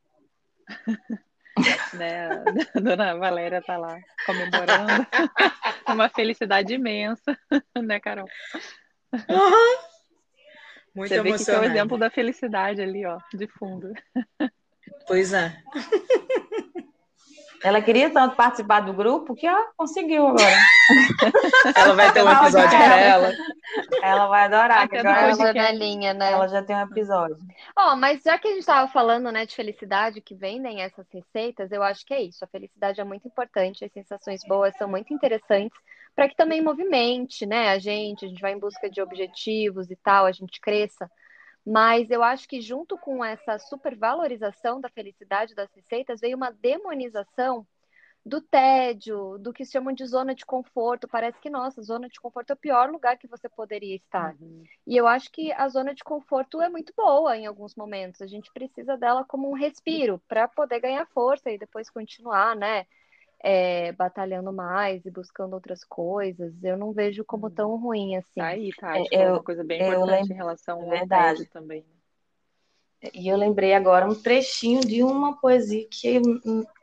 né? 1.98 2.30
A 2.76 2.80
dona 2.80 3.16
Valéria 3.16 3.62
tá 3.62 3.78
lá 3.78 3.98
comemorando 4.26 5.08
uma 5.88 6.10
felicidade 6.10 6.74
imensa, 6.74 7.38
né, 7.82 8.00
Carol? 8.00 8.28
Uhum. 9.14 9.96
Muito 10.94 11.10
Você 11.10 11.22
vê 11.22 11.38
que 11.38 11.52
é 11.52 11.60
o 11.60 11.64
exemplo 11.64 11.98
da 11.98 12.10
felicidade 12.10 12.82
ali, 12.82 13.06
ó, 13.06 13.18
de 13.34 13.48
fundo. 13.48 13.94
Pois 15.08 15.34
é. 15.34 15.62
Ela 17.66 17.82
queria 17.82 18.12
tanto 18.12 18.36
participar 18.36 18.82
do 18.82 18.94
grupo 18.94 19.34
que 19.34 19.48
ela 19.48 19.72
conseguiu 19.76 20.28
agora. 20.28 20.56
ela 21.76 21.96
vai 21.96 22.14
ter 22.14 22.24
um 22.24 22.32
episódio 22.32 22.70
para 22.70 23.00
ela. 23.00 23.34
Ela 24.04 24.28
vai 24.28 24.44
adorar. 24.44 24.84
Até 24.84 25.00
agora 25.00 25.22
ela, 25.22 25.36
janelinha, 25.36 26.14
né? 26.14 26.32
ela 26.32 26.48
já 26.48 26.62
tem 26.62 26.76
um 26.76 26.82
episódio. 26.82 27.40
Ó, 27.76 27.94
oh, 27.94 27.96
mas 27.96 28.22
já 28.22 28.38
que 28.38 28.50
a 28.50 28.52
gente 28.52 28.60
estava 28.60 28.88
falando, 28.92 29.32
né, 29.32 29.48
de 29.48 29.56
felicidade, 29.56 30.22
que 30.22 30.36
vendem 30.36 30.84
essas 30.84 31.08
receitas, 31.12 31.72
eu 31.72 31.82
acho 31.82 32.06
que 32.06 32.14
é 32.14 32.22
isso. 32.22 32.46
A 32.46 32.48
felicidade 32.48 33.02
é 33.02 33.04
muito 33.04 33.28
importante, 33.28 33.84
as 33.84 33.92
sensações 33.92 34.42
boas 34.48 34.78
são 34.78 34.88
muito 34.88 35.12
interessantes 35.12 35.76
para 36.16 36.30
que 36.30 36.36
também 36.36 36.62
movimente, 36.62 37.48
né, 37.48 37.70
a 37.70 37.80
gente, 37.80 38.26
a 38.26 38.28
gente 38.28 38.42
vai 38.42 38.54
em 38.54 38.60
busca 38.60 38.88
de 38.88 39.02
objetivos 39.02 39.90
e 39.90 39.96
tal, 39.96 40.28
a 40.28 40.32
gente 40.32 40.62
cresça. 40.62 41.10
Mas 41.66 42.12
eu 42.12 42.22
acho 42.22 42.48
que 42.48 42.62
junto 42.62 42.98
com 42.98 43.26
essa 43.26 43.58
supervalorização 43.58 44.80
da 44.80 44.90
felicidade 44.90 45.56
das 45.56 45.72
receitas 45.74 46.22
veio 46.22 46.38
uma 46.38 46.52
demonização 46.52 47.66
do 48.26 48.42
tédio, 48.42 49.38
do 49.38 49.54
que 49.54 49.64
se 49.64 49.74
chamam 49.74 49.94
de 49.94 50.04
zona 50.06 50.34
de 50.34 50.46
conforto. 50.46 51.08
Parece 51.08 51.40
que, 51.40 51.50
nossa, 51.50 51.82
zona 51.84 52.10
de 52.10 52.20
conforto 52.20 52.50
é 52.50 52.54
o 52.54 52.58
pior 52.58 52.90
lugar 52.90 53.18
que 53.18 53.28
você 53.28 53.48
poderia 53.48 53.96
estar. 53.96 54.36
Uhum. 54.40 54.64
E 54.88 54.98
eu 54.98 55.06
acho 55.06 55.32
que 55.32 55.52
a 55.52 55.68
zona 55.70 55.94
de 55.94 56.04
conforto 56.04 56.60
é 56.60 56.68
muito 56.68 56.92
boa 56.98 57.38
em 57.38 57.46
alguns 57.46 57.76
momentos. 57.76 58.22
A 58.22 58.28
gente 58.28 58.52
precisa 58.52 58.98
dela 58.98 59.24
como 59.24 59.50
um 59.50 59.54
respiro 59.54 60.20
para 60.28 60.48
poder 60.48 60.80
ganhar 60.80 61.06
força 61.08 61.52
e 61.52 61.58
depois 61.58 61.90
continuar, 61.90 62.56
né? 62.56 62.88
É, 63.44 63.92
batalhando 63.92 64.52
mais 64.52 65.06
e 65.06 65.12
buscando 65.12 65.54
outras 65.54 65.84
coisas, 65.84 66.54
eu 66.64 66.78
não 66.78 66.92
vejo 66.92 67.24
como 67.26 67.50
tão 67.50 67.72
uhum. 67.72 67.78
ruim 67.78 68.16
assim. 68.16 68.40
Tá 68.40 68.48
aí, 68.48 68.70
tá. 68.80 68.92
Acho 68.94 69.08
é, 69.12 69.24
é 69.24 69.32
uma 69.32 69.44
coisa 69.44 69.64
bem 69.64 69.82
importante 69.82 70.12
lembro, 70.12 70.34
em 70.34 70.36
relação 70.36 70.82
ao 70.82 70.90
verdade 70.90 71.46
também. 71.46 71.82
Né? 71.82 73.12
E 73.14 73.28
eu 73.28 73.38
lembrei 73.38 73.74
agora 73.74 74.08
um 74.08 74.16
trechinho 74.16 74.82
de 74.82 75.04
uma 75.04 75.40
poesia 75.40 75.86
que, 75.90 76.20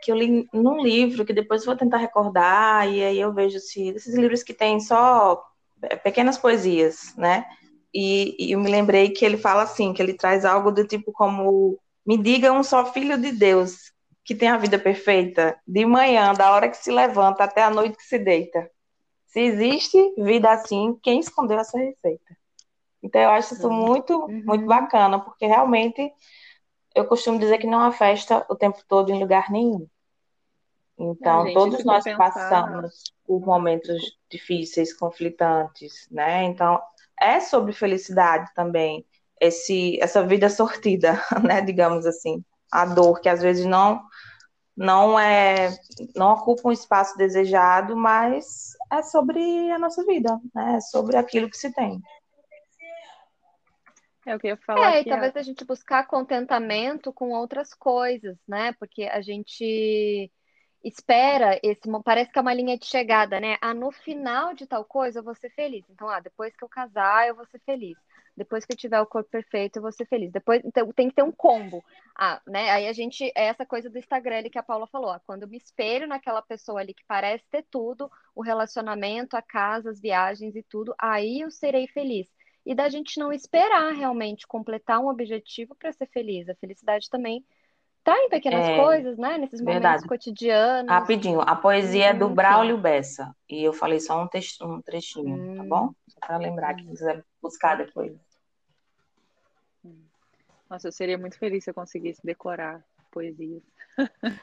que 0.01 0.13
eu 0.13 0.17
li 0.17 0.49
num 0.53 0.81
livro, 0.81 1.25
que 1.25 1.33
depois 1.33 1.65
vou 1.65 1.75
tentar 1.75 1.97
recordar, 1.97 2.89
e 2.89 3.03
aí 3.03 3.19
eu 3.19 3.33
vejo 3.33 3.59
se, 3.59 3.89
esses 3.89 4.15
livros 4.15 4.43
que 4.43 4.55
tem 4.55 4.79
só 4.79 5.43
é, 5.83 5.97
pequenas 5.97 6.39
poesias, 6.39 7.15
né? 7.17 7.45
E, 7.93 8.37
e 8.39 8.53
eu 8.53 8.61
me 8.61 8.71
lembrei 8.71 9.11
que 9.11 9.25
ele 9.25 9.37
fala 9.37 9.65
assim, 9.65 9.93
que 9.93 10.01
ele 10.01 10.15
traz 10.15 10.45
algo 10.45 10.71
do 10.71 10.87
tipo 10.87 11.13
como 11.13 11.79
me 12.07 12.17
diga 12.17 12.53
um 12.53 12.63
só 12.63 12.91
filho 12.93 13.19
de 13.19 13.33
Deus 13.33 13.92
que 14.25 14.35
tem 14.35 14.49
a 14.49 14.57
vida 14.57 14.79
perfeita 14.79 15.59
de 15.67 15.85
manhã, 15.85 16.33
da 16.33 16.53
hora 16.53 16.69
que 16.69 16.77
se 16.77 16.91
levanta 16.91 17.45
até 17.45 17.63
a 17.63 17.71
noite 17.71 17.97
que 17.97 18.05
se 18.05 18.19
deita. 18.19 18.71
Se 19.27 19.41
existe 19.41 20.15
vida 20.19 20.51
assim, 20.51 20.99
quem 21.03 21.19
escondeu 21.19 21.59
essa 21.59 21.79
receita? 21.79 22.37
Então 23.03 23.21
eu 23.21 23.31
acho 23.31 23.55
isso 23.55 23.71
muito, 23.71 24.17
uhum. 24.17 24.43
muito 24.45 24.67
bacana, 24.67 25.19
porque 25.19 25.47
realmente 25.47 26.13
eu 26.95 27.05
costumo 27.07 27.39
dizer 27.39 27.59
que 27.59 27.67
não 27.67 27.81
há 27.81 27.91
festa 27.91 28.47
o 28.49 28.55
tempo 28.55 28.79
todo 28.87 29.11
em 29.11 29.19
lugar 29.19 29.51
nenhum. 29.51 29.89
Então, 30.99 31.47
gente, 31.47 31.55
todos 31.55 31.85
nós 31.85 32.05
pensar... 32.05 32.19
passamos 32.19 33.03
por 33.25 33.41
momentos 33.41 34.19
difíceis, 34.31 34.95
conflitantes, 34.95 36.07
né? 36.11 36.45
Então, 36.45 36.81
é 37.21 37.41
sobre 37.41 37.73
felicidade 37.73 38.53
também, 38.55 39.05
esse, 39.41 39.99
essa 40.01 40.25
vida 40.25 40.49
sortida, 40.49 41.21
né? 41.43 41.61
Digamos 41.61 42.07
assim 42.07 42.45
a 42.73 42.87
dor 42.87 43.21
que 43.21 43.29
às 43.29 43.43
vezes 43.43 43.67
não 43.67 44.03
não 44.75 45.21
é 45.21 45.69
não 46.17 46.33
ocupa 46.33 46.71
um 46.71 46.73
espaço 46.73 47.17
desejado, 47.19 47.95
mas 47.95 48.73
é 48.91 49.03
sobre 49.03 49.71
a 49.71 49.79
nossa 49.79 50.03
vida, 50.07 50.41
né? 50.55 50.77
É 50.77 50.81
sobre 50.81 51.17
aquilo 51.17 51.51
que 51.51 51.59
se 51.59 51.73
tem. 51.75 52.01
É 54.25 54.35
o 54.35 54.39
que 54.39 54.47
eu 54.47 54.51
ia 54.51 54.57
falar. 54.57 54.95
É, 54.95 55.01
e 55.01 55.05
talvez 55.05 55.37
é... 55.37 55.41
a 55.41 55.43
gente 55.43 55.65
buscar 55.65 56.07
contentamento 56.07 57.13
com 57.13 57.31
outras 57.33 57.75
coisas, 57.75 58.39
né? 58.49 58.73
Porque 58.79 59.05
a 59.05 59.21
gente 59.21 60.31
espera 60.83 61.61
esse 61.63 61.83
parece 62.03 62.33
que 62.33 62.39
é 62.39 62.43
uma 62.43 62.55
linha 62.55 62.79
de 62.79 62.87
chegada, 62.87 63.39
né? 63.39 63.59
Ah, 63.61 63.75
no 63.75 63.93
final 63.93 64.55
de 64.55 64.67
tal 64.67 64.85
coisa 64.85 65.19
eu 65.19 65.25
vou 65.25 65.35
ser 65.35 65.51
feliz. 65.51 65.85
Então, 65.91 66.09
ah, 66.09 66.21
depois 66.21 66.57
que 66.57 66.65
eu 66.65 66.69
casar 66.69 67.29
eu 67.29 67.37
vou 67.37 67.47
ser 67.47 67.61
feliz 67.61 67.97
depois 68.37 68.65
que 68.65 68.73
eu 68.73 68.77
tiver 68.77 69.01
o 69.01 69.07
corpo 69.07 69.31
perfeito, 69.31 69.77
eu 69.77 69.83
vou 69.83 69.93
ser 69.93 70.07
feliz. 70.07 70.33
Depois 70.33 70.63
então, 70.65 70.91
tem 70.93 71.09
que 71.09 71.15
ter 71.15 71.23
um 71.23 71.33
combo. 71.33 71.85
Ah, 72.19 72.41
né? 72.47 72.71
Aí 72.71 72.89
a 72.89 72.93
gente, 72.93 73.25
é 73.35 73.45
essa 73.47 73.67
coisa 73.67 73.91
do 73.91 73.99
Instagram 73.99 74.39
ali 74.39 74.51
que 74.51 74.59
a 74.59 74.63
Paula 74.63 74.87
falou. 74.87 75.11
Ah, 75.11 75.21
quando 75.27 75.43
eu 75.43 75.49
me 75.49 75.59
espelho 75.59 76.07
naquela 76.07 76.41
pessoa 76.41 76.81
ali 76.81 76.95
que 76.95 77.05
parece 77.07 77.45
ter 77.51 77.65
tudo, 77.71 78.11
o 78.35 78.43
relacionamento, 78.43 79.37
a 79.37 79.43
casa, 79.43 79.91
as 79.91 80.01
viagens 80.01 80.57
e 80.57 80.63
tudo, 80.63 80.95
aí 80.99 81.41
eu 81.41 81.51
serei 81.51 81.87
feliz. 81.87 82.27
E 82.65 82.75
da 82.75 82.89
gente 82.89 83.19
não 83.19 83.33
esperar 83.33 83.93
realmente 83.93 84.47
completar 84.47 85.01
um 85.01 85.09
objetivo 85.09 85.75
para 85.75 85.93
ser 85.93 86.07
feliz. 86.07 86.49
A 86.49 86.55
felicidade 86.55 87.11
também 87.11 87.45
tá 88.05 88.17
em 88.19 88.29
pequenas 88.29 88.67
é, 88.67 88.77
coisas, 88.77 89.19
né? 89.19 89.39
Nesses 89.39 89.61
momentos 89.61 89.83
verdade. 89.83 90.09
cotidianos. 90.09 90.91
Rapidinho, 90.91 91.41
a 91.41 91.55
poesia 91.55 92.07
é 92.07 92.15
do 92.15 92.27
hum, 92.27 92.35
Braulio 92.35 92.79
Bessa. 92.79 93.35
E 93.49 93.63
eu 93.63 93.73
falei 93.73 94.01
só 94.01 94.23
um, 94.23 94.29
texto, 94.29 94.65
um 94.65 94.81
trechinho, 94.81 95.37
tá 95.37 95.43
hum. 95.43 95.57
tá 95.57 95.65
bom? 95.65 95.95
Para 96.25 96.37
lembrar 96.37 96.75
que 96.75 96.87
quiser 96.87 97.25
buscar 97.43 97.77
depois. 97.77 98.13
Nossa, 100.71 100.89
eu 100.89 100.93
seria 100.93 101.19
muito 101.19 101.39
feliz 101.39 101.65
se 101.65 101.71
eu 101.71 101.75
conseguisse 101.75 102.25
decorar 102.25 102.83
poesias. 103.11 103.63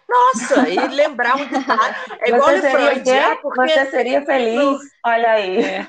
Nossa, 0.07 0.69
e 0.69 0.75
lembrar 0.89 1.35
um 1.35 1.47
detalhe. 1.47 1.95
É 2.21 2.29
igual 2.29 2.49
você 2.49 2.61
seria 2.61 2.91
Freud, 2.91 3.09
é 3.09 3.35
porque... 3.37 3.67
Você 3.67 3.85
seria 3.87 4.25
feliz? 4.25 4.79
Olha 5.03 5.31
aí. 5.31 5.57
É. 5.63 5.87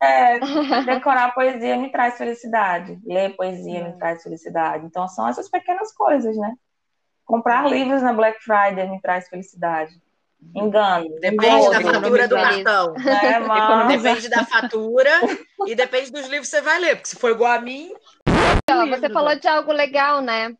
é, 0.00 0.38
decorar 0.84 1.34
poesia 1.34 1.76
me 1.76 1.90
traz 1.90 2.16
felicidade. 2.16 3.00
Ler 3.04 3.34
poesia 3.36 3.80
é. 3.80 3.88
me 3.88 3.98
traz 3.98 4.22
felicidade. 4.22 4.86
Então, 4.86 5.08
são 5.08 5.26
essas 5.26 5.48
pequenas 5.48 5.92
coisas, 5.92 6.36
né? 6.36 6.54
Comprar 7.24 7.68
livros 7.68 8.02
na 8.02 8.12
Black 8.12 8.38
Friday 8.40 8.88
me 8.88 9.00
traz 9.00 9.28
felicidade. 9.28 10.00
Engano. 10.54 11.08
Depende 11.20 11.70
da 11.70 11.80
fatura 11.80 12.28
do 12.28 12.34
cartão. 12.34 12.94
É, 12.96 13.96
depende 13.96 14.28
da 14.28 14.44
fatura 14.44 15.10
e 15.66 15.74
depende 15.74 16.10
dos 16.10 16.26
livros 16.26 16.48
que 16.48 16.56
você 16.56 16.60
vai 16.60 16.78
ler. 16.78 16.96
Porque 16.96 17.08
se 17.08 17.16
for 17.16 17.30
igual 17.30 17.52
a 17.52 17.60
mim. 17.60 17.92
Você 18.90 19.10
falou 19.10 19.34
de 19.34 19.48
algo 19.48 19.72
legal, 19.72 20.20
né? 20.20 20.56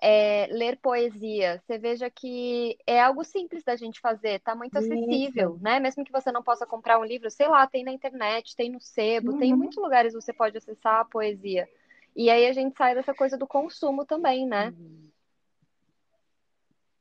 É, 0.00 0.48
ler 0.50 0.76
poesia. 0.78 1.62
Você 1.64 1.78
veja 1.78 2.10
que 2.10 2.76
é 2.86 3.00
algo 3.00 3.22
simples 3.22 3.62
da 3.62 3.76
gente 3.76 4.00
fazer, 4.00 4.40
tá 4.40 4.54
muito 4.54 4.76
acessível, 4.76 5.54
Isso. 5.54 5.62
né? 5.62 5.78
Mesmo 5.78 6.04
que 6.04 6.10
você 6.10 6.32
não 6.32 6.42
possa 6.42 6.66
comprar 6.66 6.98
um 6.98 7.04
livro, 7.04 7.30
sei 7.30 7.46
lá, 7.46 7.66
tem 7.68 7.84
na 7.84 7.92
internet, 7.92 8.56
tem 8.56 8.70
no 8.70 8.80
sebo, 8.80 9.32
uhum. 9.32 9.38
tem 9.38 9.50
em 9.50 9.56
muitos 9.56 9.76
lugares 9.76 10.12
você 10.12 10.32
pode 10.32 10.58
acessar 10.58 11.00
a 11.00 11.04
poesia. 11.04 11.68
E 12.16 12.28
aí 12.28 12.46
a 12.46 12.52
gente 12.52 12.76
sai 12.76 12.94
dessa 12.94 13.14
coisa 13.14 13.38
do 13.38 13.46
consumo 13.46 14.04
também, 14.04 14.44
né? 14.46 14.74
Uhum. 14.76 15.12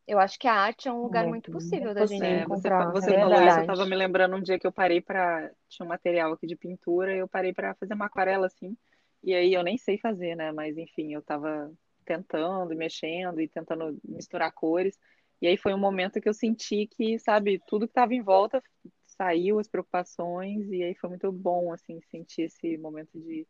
Eu 0.08 0.20
acho 0.20 0.38
que 0.40 0.48
a 0.48 0.54
arte 0.54 0.88
é 0.88 0.92
um 0.92 1.04
lugar 1.04 1.26
muito, 1.28 1.52
muito 1.52 1.52
possível 1.52 1.94
da 1.94 2.06
gente 2.06 2.26
é, 2.26 2.42
encontrar. 2.42 2.92
Você, 2.92 3.08
você 3.08 3.16
é 3.16 3.20
falou 3.20 3.42
isso, 3.42 3.58
eu 3.58 3.62
estava 3.62 3.86
me 3.86 3.96
lembrando 3.96 4.36
um 4.36 4.42
dia 4.42 4.60
que 4.60 4.68
eu 4.68 4.72
parei 4.72 5.00
para 5.00 5.52
tinha 5.70 5.86
um 5.86 5.90
material 5.90 6.34
aqui 6.34 6.48
de 6.48 6.56
pintura, 6.56 7.16
eu 7.16 7.28
parei 7.28 7.54
para 7.54 7.76
fazer 7.76 7.94
uma 7.94 8.06
aquarela 8.06 8.48
assim. 8.48 8.76
E 9.24 9.34
aí 9.34 9.54
eu 9.54 9.64
nem 9.64 9.78
sei 9.78 9.98
fazer, 9.98 10.36
né? 10.36 10.52
Mas 10.52 10.78
enfim, 10.78 11.14
eu 11.14 11.20
estava 11.20 11.72
tentando, 12.04 12.76
mexendo 12.76 13.40
e 13.40 13.48
tentando 13.48 13.98
misturar 14.04 14.52
cores. 14.52 14.98
E 15.42 15.48
aí 15.48 15.58
foi 15.58 15.74
um 15.74 15.80
momento 15.80 16.22
que 16.22 16.30
eu 16.30 16.34
senti 16.34 16.88
que, 16.88 17.18
sabe, 17.18 17.60
tudo 17.68 17.88
que 17.88 17.92
estava 17.92 18.14
em 18.14 18.22
volta 18.22 18.62
saiu, 19.04 19.60
as 19.60 19.68
preocupações, 19.68 20.72
e 20.72 20.84
aí 20.84 20.96
foi 20.96 21.10
muito 21.10 21.32
bom, 21.32 21.72
assim, 21.74 22.00
sentir 22.10 22.44
esse 22.44 22.78
momento 22.78 23.20
de, 23.20 23.46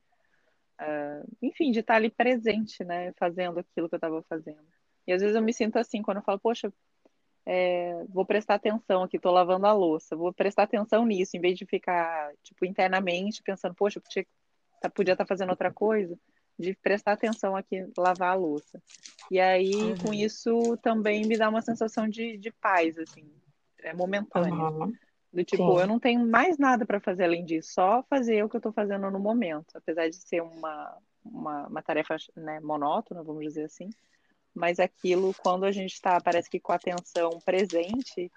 uh, 0.82 1.38
enfim, 1.42 1.72
de 1.72 1.80
estar 1.80 1.96
ali 1.96 2.10
presente, 2.10 2.84
né, 2.84 3.14
fazendo 3.14 3.60
aquilo 3.60 3.88
que 3.88 3.96
eu 3.96 3.98
estava 3.98 4.22
fazendo. 4.24 4.66
E 5.08 5.14
às 5.14 5.22
vezes 5.22 5.36
eu 5.36 5.42
me 5.42 5.54
sinto 5.54 5.78
assim, 5.78 6.02
quando 6.02 6.18
eu 6.18 6.24
falo, 6.24 6.40
poxa, 6.40 6.72
é, 7.46 8.04
vou 8.10 8.26
prestar 8.26 8.56
atenção 8.56 9.04
aqui, 9.04 9.18
estou 9.18 9.32
lavando 9.32 9.66
a 9.66 9.74
louça, 9.74 10.16
vou 10.16 10.32
prestar 10.34 10.64
atenção 10.64 11.06
nisso, 11.06 11.36
em 11.36 11.42
vez 11.42 11.58
de 11.58 11.66
ficar, 11.66 12.32
tipo, 12.44 12.66
internamente 12.66 13.42
pensando, 13.44 13.74
poxa, 13.74 14.00
podia, 14.00 14.26
tá, 14.82 14.90
podia 14.90 15.14
estar 15.14 15.26
tá 15.26 15.28
fazendo 15.28 15.50
outra 15.50 15.72
coisa, 15.72 16.18
de 16.58 16.76
prestar 16.76 17.14
atenção 17.14 17.56
aqui, 17.56 17.88
lavar 17.98 18.34
a 18.34 18.36
louça. 18.36 18.82
E 19.30 19.40
aí, 19.40 19.74
uhum. 19.74 19.98
com 19.98 20.14
isso, 20.14 20.78
também 20.78 21.26
me 21.26 21.38
dá 21.38 21.50
uma 21.50 21.62
sensação 21.62 22.08
de, 22.08 22.38
de 22.38 22.52
paz, 22.52 22.98
assim, 22.98 23.26
é 23.80 23.94
momentânea. 23.94 24.54
Uhum. 24.54 24.94
Do 25.34 25.46
tipo, 25.46 25.76
Sim. 25.76 25.80
eu 25.80 25.88
não 25.88 25.98
tenho 25.98 26.28
mais 26.28 26.58
nada 26.58 26.86
para 26.86 27.00
fazer 27.00 27.24
além 27.24 27.46
disso, 27.46 27.72
só 27.74 28.04
fazer 28.04 28.44
o 28.44 28.50
que 28.50 28.58
eu 28.58 28.60
estou 28.60 28.74
fazendo 28.74 29.10
no 29.10 29.20
momento. 29.20 29.76
Apesar 29.76 30.10
de 30.10 30.16
ser 30.18 30.42
uma, 30.42 30.98
uma, 31.24 31.68
uma 31.68 31.82
tarefa 31.82 32.18
né, 32.36 32.60
monótona, 32.60 33.24
vamos 33.24 33.42
dizer 33.46 33.64
assim. 33.64 33.90
Mas 34.54 34.80
aquilo, 34.80 35.34
quando 35.42 35.66
a 35.66 35.72
gente 35.72 35.94
está, 35.94 36.20
parece 36.20 36.50
que 36.50 36.60
com 36.60 36.72
a 36.72 36.76
atenção 36.76 37.40
presente, 37.46 38.32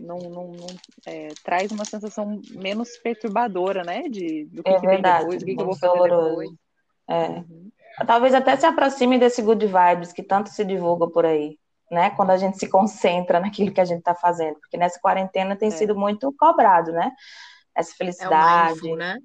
não, 0.00 0.18
não, 0.18 0.52
não 0.52 0.66
é, 1.06 1.28
traz 1.44 1.70
uma 1.70 1.84
sensação 1.84 2.40
menos 2.50 2.96
perturbadora, 2.98 3.82
né? 3.82 4.02
De, 4.08 4.46
do 4.46 4.62
que, 4.62 4.70
é 4.70 4.80
que 4.80 4.86
verdade, 4.86 5.26
vem 5.26 5.38
depois, 5.38 5.42
do 5.42 5.46
que, 5.46 5.54
que 5.54 5.60
eu 5.60 5.66
vou 5.66 5.76
fazer 5.76 5.98
doloroso. 5.98 6.28
depois. 6.28 6.50
É. 7.08 7.28
Uhum. 7.28 7.70
Talvez 8.06 8.34
até 8.34 8.56
se 8.56 8.66
aproxime 8.66 9.18
desse 9.18 9.42
good 9.42 9.66
vibes 9.66 10.12
que 10.12 10.22
tanto 10.22 10.50
se 10.50 10.64
divulga 10.64 11.08
por 11.08 11.26
aí, 11.26 11.58
né? 11.90 12.10
Quando 12.10 12.30
a 12.30 12.36
gente 12.36 12.58
se 12.58 12.68
concentra 12.68 13.40
naquilo 13.40 13.72
que 13.72 13.80
a 13.80 13.84
gente 13.84 13.98
está 13.98 14.14
fazendo, 14.14 14.58
porque 14.60 14.76
nessa 14.76 15.00
quarentena 15.00 15.56
tem 15.56 15.68
é. 15.68 15.72
sido 15.72 15.96
muito 15.96 16.32
cobrado, 16.38 16.92
né? 16.92 17.12
Essa 17.74 17.94
felicidade, 17.94 18.70
é 18.70 18.72
mindful, 18.72 18.96
né? 18.96 19.18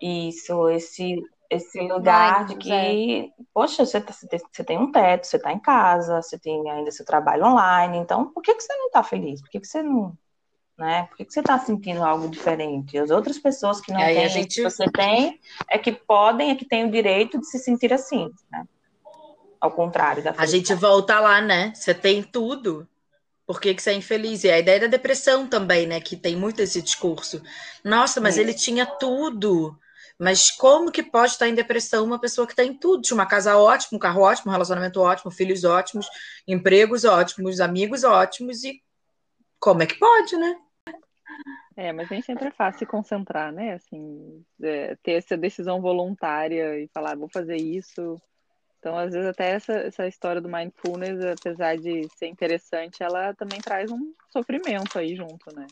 Isso, 0.00 0.68
esse 0.70 1.16
esse 1.52 1.80
lugar 1.80 2.46
de 2.46 2.56
que, 2.56 2.72
é. 2.72 3.44
poxa, 3.52 3.84
você, 3.84 4.00
tá, 4.00 4.12
você, 4.12 4.64
tem 4.64 4.78
um 4.78 4.90
teto, 4.90 5.26
você 5.26 5.36
está 5.36 5.52
em 5.52 5.58
casa, 5.58 6.22
você 6.22 6.38
tem 6.38 6.70
ainda 6.70 6.90
seu 6.90 7.04
trabalho 7.04 7.44
online, 7.44 7.98
então 7.98 8.32
por 8.32 8.42
que, 8.42 8.54
que 8.54 8.62
você 8.62 8.74
não 8.74 8.86
está 8.86 9.02
feliz? 9.02 9.40
Por 9.42 9.50
que, 9.50 9.60
que 9.60 9.66
você 9.66 9.82
não 9.82 10.16
né? 10.78 11.04
Por 11.04 11.18
que, 11.18 11.26
que 11.26 11.32
você 11.32 11.40
está 11.40 11.58
sentindo 11.58 12.02
algo 12.02 12.28
diferente? 12.28 12.98
As 12.98 13.10
outras 13.10 13.38
pessoas 13.38 13.80
que 13.80 13.92
não 13.92 14.00
têm 14.00 14.28
gente... 14.28 14.54
que 14.54 14.62
você 14.62 14.90
tem 14.90 15.38
é 15.70 15.78
que 15.78 15.92
podem, 15.92 16.50
é 16.50 16.54
que 16.54 16.64
têm 16.64 16.86
o 16.86 16.90
direito 16.90 17.38
de 17.38 17.46
se 17.46 17.58
sentir 17.58 17.92
assim, 17.92 18.30
né? 18.50 18.64
Ao 19.60 19.70
contrário 19.70 20.24
da 20.24 20.34
A 20.36 20.46
gente 20.46 20.74
volta 20.74 21.20
lá, 21.20 21.40
né? 21.40 21.72
Você 21.74 21.94
tem 21.94 22.22
tudo. 22.22 22.88
Por 23.46 23.60
que, 23.60 23.74
que 23.74 23.82
você 23.82 23.90
é 23.90 23.94
infeliz? 23.94 24.42
E 24.42 24.50
a 24.50 24.58
ideia 24.58 24.80
da 24.80 24.86
depressão 24.86 25.46
também, 25.46 25.86
né? 25.86 26.00
Que 26.00 26.16
tem 26.16 26.34
muito 26.34 26.60
esse 26.60 26.80
discurso. 26.80 27.42
Nossa, 27.84 28.20
mas 28.20 28.38
ele 28.38 28.54
tinha 28.54 28.86
tudo. 28.86 29.78
Mas 30.22 30.52
como 30.52 30.92
que 30.92 31.02
pode 31.02 31.32
estar 31.32 31.48
em 31.48 31.54
depressão 31.54 32.04
uma 32.04 32.20
pessoa 32.20 32.46
que 32.46 32.54
tem 32.54 32.72
tudo? 32.72 33.02
Tinha 33.02 33.16
uma 33.16 33.26
casa 33.26 33.58
ótima, 33.58 33.96
um 33.96 33.98
carro 33.98 34.22
ótimo, 34.22 34.50
um 34.50 34.52
relacionamento 34.52 35.00
ótimo, 35.00 35.32
filhos 35.32 35.64
ótimos, 35.64 36.06
empregos 36.46 37.04
ótimos, 37.04 37.58
amigos 37.58 38.04
ótimos 38.04 38.62
e 38.62 38.80
como 39.58 39.82
é 39.82 39.86
que 39.86 39.98
pode, 39.98 40.36
né? 40.36 40.56
É, 41.76 41.92
mas 41.92 42.08
nem 42.08 42.22
sempre 42.22 42.46
é 42.46 42.50
fácil 42.52 42.78
se 42.78 42.86
concentrar, 42.86 43.50
né? 43.50 43.72
Assim, 43.72 44.44
é, 44.62 44.94
ter 45.02 45.14
essa 45.14 45.36
decisão 45.36 45.80
voluntária 45.80 46.78
e 46.78 46.88
falar, 46.94 47.16
vou 47.16 47.28
fazer 47.28 47.56
isso. 47.56 48.16
Então, 48.78 48.96
às 48.96 49.12
vezes, 49.12 49.28
até 49.28 49.50
essa, 49.50 49.72
essa 49.72 50.06
história 50.06 50.40
do 50.40 50.48
mindfulness, 50.48 51.18
apesar 51.24 51.76
de 51.76 52.08
ser 52.16 52.28
interessante, 52.28 53.02
ela 53.02 53.34
também 53.34 53.60
traz 53.60 53.90
um 53.90 54.14
sofrimento 54.30 55.00
aí 55.00 55.16
junto, 55.16 55.52
né? 55.52 55.66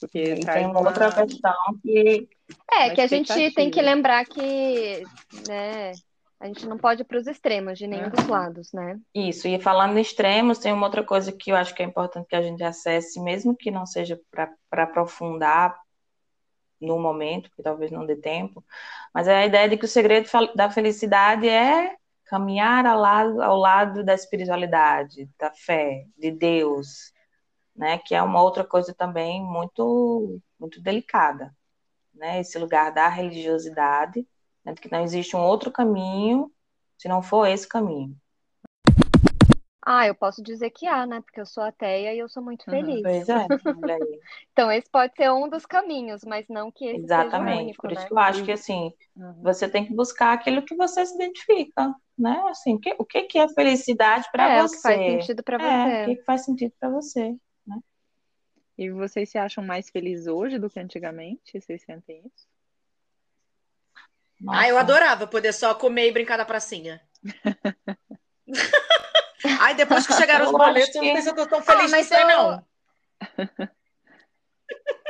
Porque 0.00 0.34
e 0.34 0.40
tem 0.40 0.66
uma 0.66 0.80
outra 0.80 1.12
questão 1.12 1.54
que. 1.82 2.28
É, 2.72 2.90
que 2.90 3.00
a 3.00 3.06
gente 3.06 3.52
tem 3.52 3.70
que 3.70 3.82
lembrar 3.82 4.24
que, 4.24 5.02
né, 5.46 5.92
a 6.40 6.46
gente 6.46 6.66
não 6.66 6.78
pode 6.78 7.02
ir 7.02 7.04
para 7.04 7.18
os 7.18 7.26
extremos 7.26 7.78
de 7.78 7.86
nenhum 7.86 8.08
dos 8.10 8.26
lados, 8.26 8.72
né? 8.72 8.98
Isso, 9.14 9.48
e 9.48 9.60
falando 9.60 9.98
em 9.98 10.00
extremos, 10.00 10.58
tem 10.58 10.72
uma 10.72 10.86
outra 10.86 11.02
coisa 11.02 11.32
que 11.32 11.50
eu 11.50 11.56
acho 11.56 11.74
que 11.74 11.82
é 11.82 11.86
importante 11.86 12.28
que 12.28 12.36
a 12.36 12.42
gente 12.42 12.62
acesse, 12.62 13.20
mesmo 13.20 13.56
que 13.56 13.70
não 13.70 13.84
seja 13.84 14.18
para 14.30 14.84
aprofundar 14.84 15.76
no 16.80 16.98
momento, 16.98 17.50
porque 17.50 17.62
talvez 17.62 17.90
não 17.90 18.06
dê 18.06 18.14
tempo, 18.14 18.64
mas 19.12 19.26
é 19.26 19.36
a 19.36 19.46
ideia 19.46 19.68
de 19.68 19.76
que 19.76 19.84
o 19.84 19.88
segredo 19.88 20.28
da 20.54 20.70
felicidade 20.70 21.48
é 21.48 21.96
caminhar 22.24 22.86
ao 22.86 23.00
lado, 23.00 23.42
ao 23.42 23.56
lado 23.56 24.04
da 24.04 24.14
espiritualidade, 24.14 25.28
da 25.36 25.50
fé, 25.50 26.04
de 26.16 26.30
Deus, 26.30 27.12
né? 27.78 27.96
Que 27.98 28.14
é 28.14 28.22
uma 28.22 28.42
outra 28.42 28.64
coisa 28.64 28.92
também 28.92 29.42
muito, 29.42 30.40
muito 30.58 30.82
delicada, 30.82 31.54
né? 32.12 32.40
Esse 32.40 32.58
lugar 32.58 32.92
da 32.92 33.08
religiosidade 33.08 34.26
né, 34.64 34.74
que 34.74 34.90
não 34.90 35.02
existe 35.02 35.36
um 35.36 35.40
outro 35.40 35.70
caminho 35.70 36.52
se 36.98 37.08
não 37.08 37.22
for 37.22 37.46
esse 37.46 37.66
caminho. 37.66 38.14
Ah, 39.90 40.06
eu 40.06 40.14
posso 40.14 40.42
dizer 40.42 40.68
que 40.68 40.86
há, 40.86 41.06
né? 41.06 41.22
Porque 41.22 41.40
eu 41.40 41.46
sou 41.46 41.62
ateia 41.62 42.12
e 42.12 42.18
eu 42.18 42.28
sou 42.28 42.42
muito 42.42 42.62
feliz. 42.64 42.96
Uhum, 42.96 43.02
pois 43.02 43.28
é, 43.28 43.46
então, 44.52 44.70
esse 44.70 44.90
pode 44.90 45.14
ser 45.16 45.30
um 45.30 45.48
dos 45.48 45.64
caminhos, 45.64 46.22
mas 46.26 46.44
não 46.46 46.70
que 46.70 46.84
esse 46.84 47.04
Exatamente. 47.04 47.48
seja 47.48 47.56
o 47.56 47.64
único, 47.64 47.82
Por 47.82 47.92
isso 47.92 48.02
né? 48.02 48.06
que 48.06 48.12
eu 48.12 48.18
acho 48.18 48.44
que, 48.44 48.52
assim, 48.52 48.92
uhum. 49.16 49.40
você 49.42 49.66
tem 49.66 49.86
que 49.86 49.94
buscar 49.94 50.34
aquilo 50.34 50.62
que 50.62 50.74
você 50.74 51.06
se 51.06 51.14
identifica, 51.14 51.94
né? 52.18 52.38
Assim, 52.50 52.78
que, 52.78 52.94
o 52.98 53.04
que, 53.04 53.22
que 53.22 53.38
é 53.38 53.48
felicidade 53.48 54.28
para 54.30 54.56
é, 54.56 54.60
você? 54.60 54.76
O 54.76 54.76
que 54.76 54.82
faz 54.82 54.98
sentido 54.98 55.42
para 55.42 55.56
é, 55.56 55.58
você. 55.58 56.02
o 56.02 56.04
que, 56.04 56.16
que 56.16 56.24
faz 56.24 56.44
sentido 56.44 56.72
para 56.78 56.90
você? 56.90 57.36
E 58.78 58.90
vocês 58.90 59.28
se 59.28 59.36
acham 59.36 59.64
mais 59.64 59.90
felizes 59.90 60.28
hoje 60.28 60.56
do 60.56 60.70
que 60.70 60.78
antigamente? 60.78 61.60
Vocês 61.60 61.82
sentem 61.82 62.22
isso? 62.24 62.46
Nossa. 64.40 64.60
Ah, 64.60 64.68
eu 64.68 64.78
adorava 64.78 65.26
poder 65.26 65.52
só 65.52 65.74
comer 65.74 66.06
e 66.06 66.12
brincar 66.12 66.38
na 66.38 66.44
pracinha. 66.44 67.02
Aí 69.60 69.74
depois 69.74 70.06
que 70.06 70.12
chegaram 70.12 70.46
os 70.46 70.52
boletos, 70.52 70.94
eu 70.94 71.02
não 71.02 71.12
sei 71.12 71.22
se 71.22 71.28
eu 71.28 71.34
tô 71.34 71.44
tão 71.46 71.60
feliz 71.60 71.92
ah, 71.92 71.96
mas 71.96 72.08
eu... 72.10 72.28
não. 72.28 72.64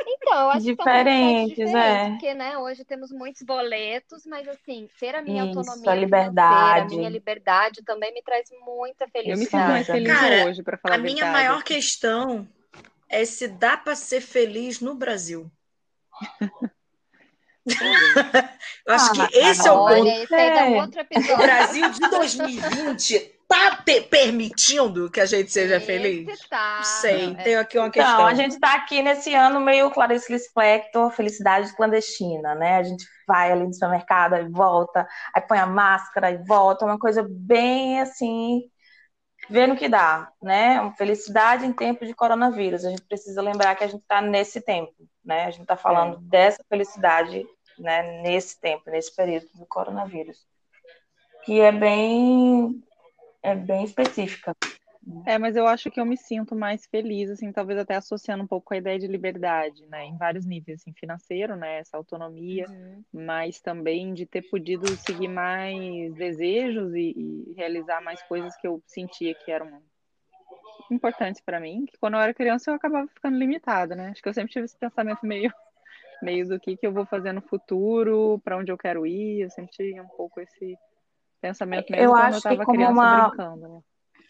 Então, 0.07 0.33
eu 0.33 0.49
acho 0.49 0.61
Diferentes, 0.61 1.55
que 1.55 1.77
é. 1.77 2.09
porque, 2.09 2.33
né, 2.33 2.57
hoje 2.57 2.83
temos 2.83 3.11
muitos 3.11 3.43
boletos, 3.43 4.25
mas 4.25 4.47
assim, 4.47 4.89
ter 4.99 5.13
a 5.13 5.21
minha 5.21 5.45
Isso, 5.45 5.59
autonomia, 5.59 5.91
a 5.91 5.95
liberdade, 5.95 6.95
a 6.95 6.97
minha 6.97 7.09
liberdade 7.09 7.83
também 7.83 8.11
me 8.13 8.23
traz 8.23 8.49
muita 8.65 9.07
felicidade. 9.07 9.29
Eu 9.29 9.37
me 9.37 9.45
sinto 9.45 9.71
mais 9.71 9.85
feliz 9.85 10.11
Cara, 10.11 10.47
hoje, 10.47 10.63
para 10.63 10.77
falar 10.77 10.95
a, 10.95 10.97
a 10.97 11.01
minha 11.01 11.31
maior 11.31 11.63
questão 11.63 12.47
é 13.09 13.25
se 13.25 13.47
dá 13.47 13.75
para 13.75 13.95
ser 13.95 14.21
feliz 14.21 14.79
no 14.79 14.95
Brasil. 14.95 15.51
Eu 18.85 18.95
acho 18.95 19.21
ah, 19.21 19.27
que 19.27 19.37
esse 19.37 19.67
é 19.67 19.71
o 19.71 19.85
ponto. 19.85 20.07
Esse 20.07 20.33
é. 20.33 20.63
um 20.65 20.77
outro 20.77 21.01
episódio. 21.01 21.35
O 21.35 21.37
Brasil 21.37 21.89
de 21.91 21.99
2020 21.99 23.39
tá 23.47 23.83
permitindo 24.09 25.09
que 25.09 25.19
a 25.19 25.25
gente 25.25 25.51
seja 25.51 25.77
esse 25.77 25.85
feliz? 25.85 26.47
Tá. 26.47 26.83
Sei, 26.83 27.31
é. 27.31 27.43
tenho 27.43 27.59
aqui 27.59 27.77
uma 27.77 27.89
questão. 27.89 28.13
Então, 28.13 28.27
a 28.27 28.33
gente 28.33 28.51
está 28.51 28.75
aqui 28.75 29.01
nesse 29.01 29.33
ano 29.33 29.59
meio 29.59 29.89
Clarice 29.91 30.31
Lispector, 30.31 31.11
felicidade 31.11 31.75
clandestina, 31.75 32.55
né? 32.55 32.77
A 32.77 32.83
gente 32.83 33.05
vai 33.27 33.51
ali 33.51 33.65
no 33.65 33.73
supermercado, 33.73 34.35
e 34.35 34.47
volta, 34.49 35.07
aí 35.35 35.41
põe 35.41 35.57
a 35.57 35.65
máscara 35.65 36.31
e 36.31 36.37
volta, 36.37 36.85
uma 36.85 36.99
coisa 36.99 37.25
bem 37.27 37.99
assim, 37.99 38.61
vendo 39.49 39.75
que 39.75 39.89
dá, 39.89 40.31
né? 40.41 40.93
Felicidade 40.97 41.65
em 41.65 41.73
tempo 41.73 42.05
de 42.05 42.13
coronavírus. 42.13 42.85
A 42.85 42.89
gente 42.89 43.01
precisa 43.01 43.41
lembrar 43.41 43.75
que 43.75 43.83
a 43.83 43.87
gente 43.87 44.01
está 44.01 44.21
nesse 44.21 44.61
tempo, 44.61 44.93
né? 45.23 45.45
A 45.45 45.51
gente 45.51 45.63
está 45.63 45.75
falando 45.75 46.17
é. 46.17 46.19
dessa 46.21 46.63
felicidade 46.69 47.45
né, 47.77 48.21
nesse 48.21 48.59
tempo, 48.59 48.89
nesse 48.91 49.15
período 49.15 49.47
do 49.55 49.65
coronavírus, 49.65 50.45
que 51.43 51.59
é 51.59 51.71
bem, 51.71 52.83
é 53.41 53.55
bem 53.55 53.85
específica. 53.85 54.53
É, 55.25 55.37
mas 55.37 55.55
eu 55.55 55.65
acho 55.65 55.89
que 55.89 55.99
eu 55.99 56.05
me 56.05 56.17
sinto 56.17 56.55
mais 56.55 56.85
feliz, 56.85 57.29
assim, 57.29 57.51
talvez 57.51 57.79
até 57.79 57.95
associando 57.95 58.43
um 58.43 58.47
pouco 58.47 58.67
com 58.67 58.73
a 58.73 58.77
ideia 58.77 58.99
de 58.99 59.07
liberdade, 59.07 59.85
né, 59.87 60.05
em 60.05 60.17
vários 60.17 60.45
níveis, 60.45 60.81
assim, 60.81 60.93
financeiro, 60.93 61.55
né, 61.55 61.79
essa 61.79 61.97
autonomia, 61.97 62.65
uhum. 62.69 63.03
mas 63.11 63.59
também 63.59 64.13
de 64.13 64.25
ter 64.25 64.43
podido 64.43 64.87
seguir 64.97 65.27
mais 65.27 66.13
desejos 66.13 66.93
e, 66.93 67.13
e, 67.17 67.53
realizar 67.55 68.01
mais 68.01 68.21
coisas 68.23 68.55
que 68.57 68.67
eu 68.67 68.81
sentia 68.85 69.33
que 69.33 69.51
eram 69.51 69.81
importantes 70.91 71.41
para 71.41 71.59
mim, 71.59 71.85
que 71.85 71.97
quando 71.97 72.15
eu 72.15 72.19
era 72.19 72.33
criança 72.33 72.71
eu 72.71 72.75
acabava 72.75 73.07
ficando 73.07 73.37
limitada, 73.37 73.95
né, 73.95 74.09
acho 74.09 74.21
que 74.21 74.29
eu 74.29 74.33
sempre 74.33 74.51
tive 74.51 74.65
esse 74.65 74.77
pensamento 74.77 75.25
meio 75.25 75.51
meio 76.21 76.47
do 76.47 76.59
que, 76.59 76.75
que 76.75 76.85
eu 76.85 76.91
vou 76.91 77.05
fazer 77.05 77.31
no 77.31 77.41
futuro, 77.41 78.39
para 78.43 78.57
onde 78.57 78.69
eu 78.69 78.77
quero 78.77 79.07
ir. 79.07 79.43
Eu 79.43 79.49
sempre 79.49 79.71
tinha 79.71 80.03
um 80.03 80.07
pouco 80.07 80.41
esse 80.41 80.77
pensamento 81.41 81.89
mesmo 81.89 82.05
eu 82.05 82.11
quando 82.11 82.23
acho 82.23 82.35
eu 82.35 82.37
estava 82.37 82.65
criança 82.65 82.91
uma... 82.91 83.27
brincando. 83.29 83.67
Né? 83.69 83.81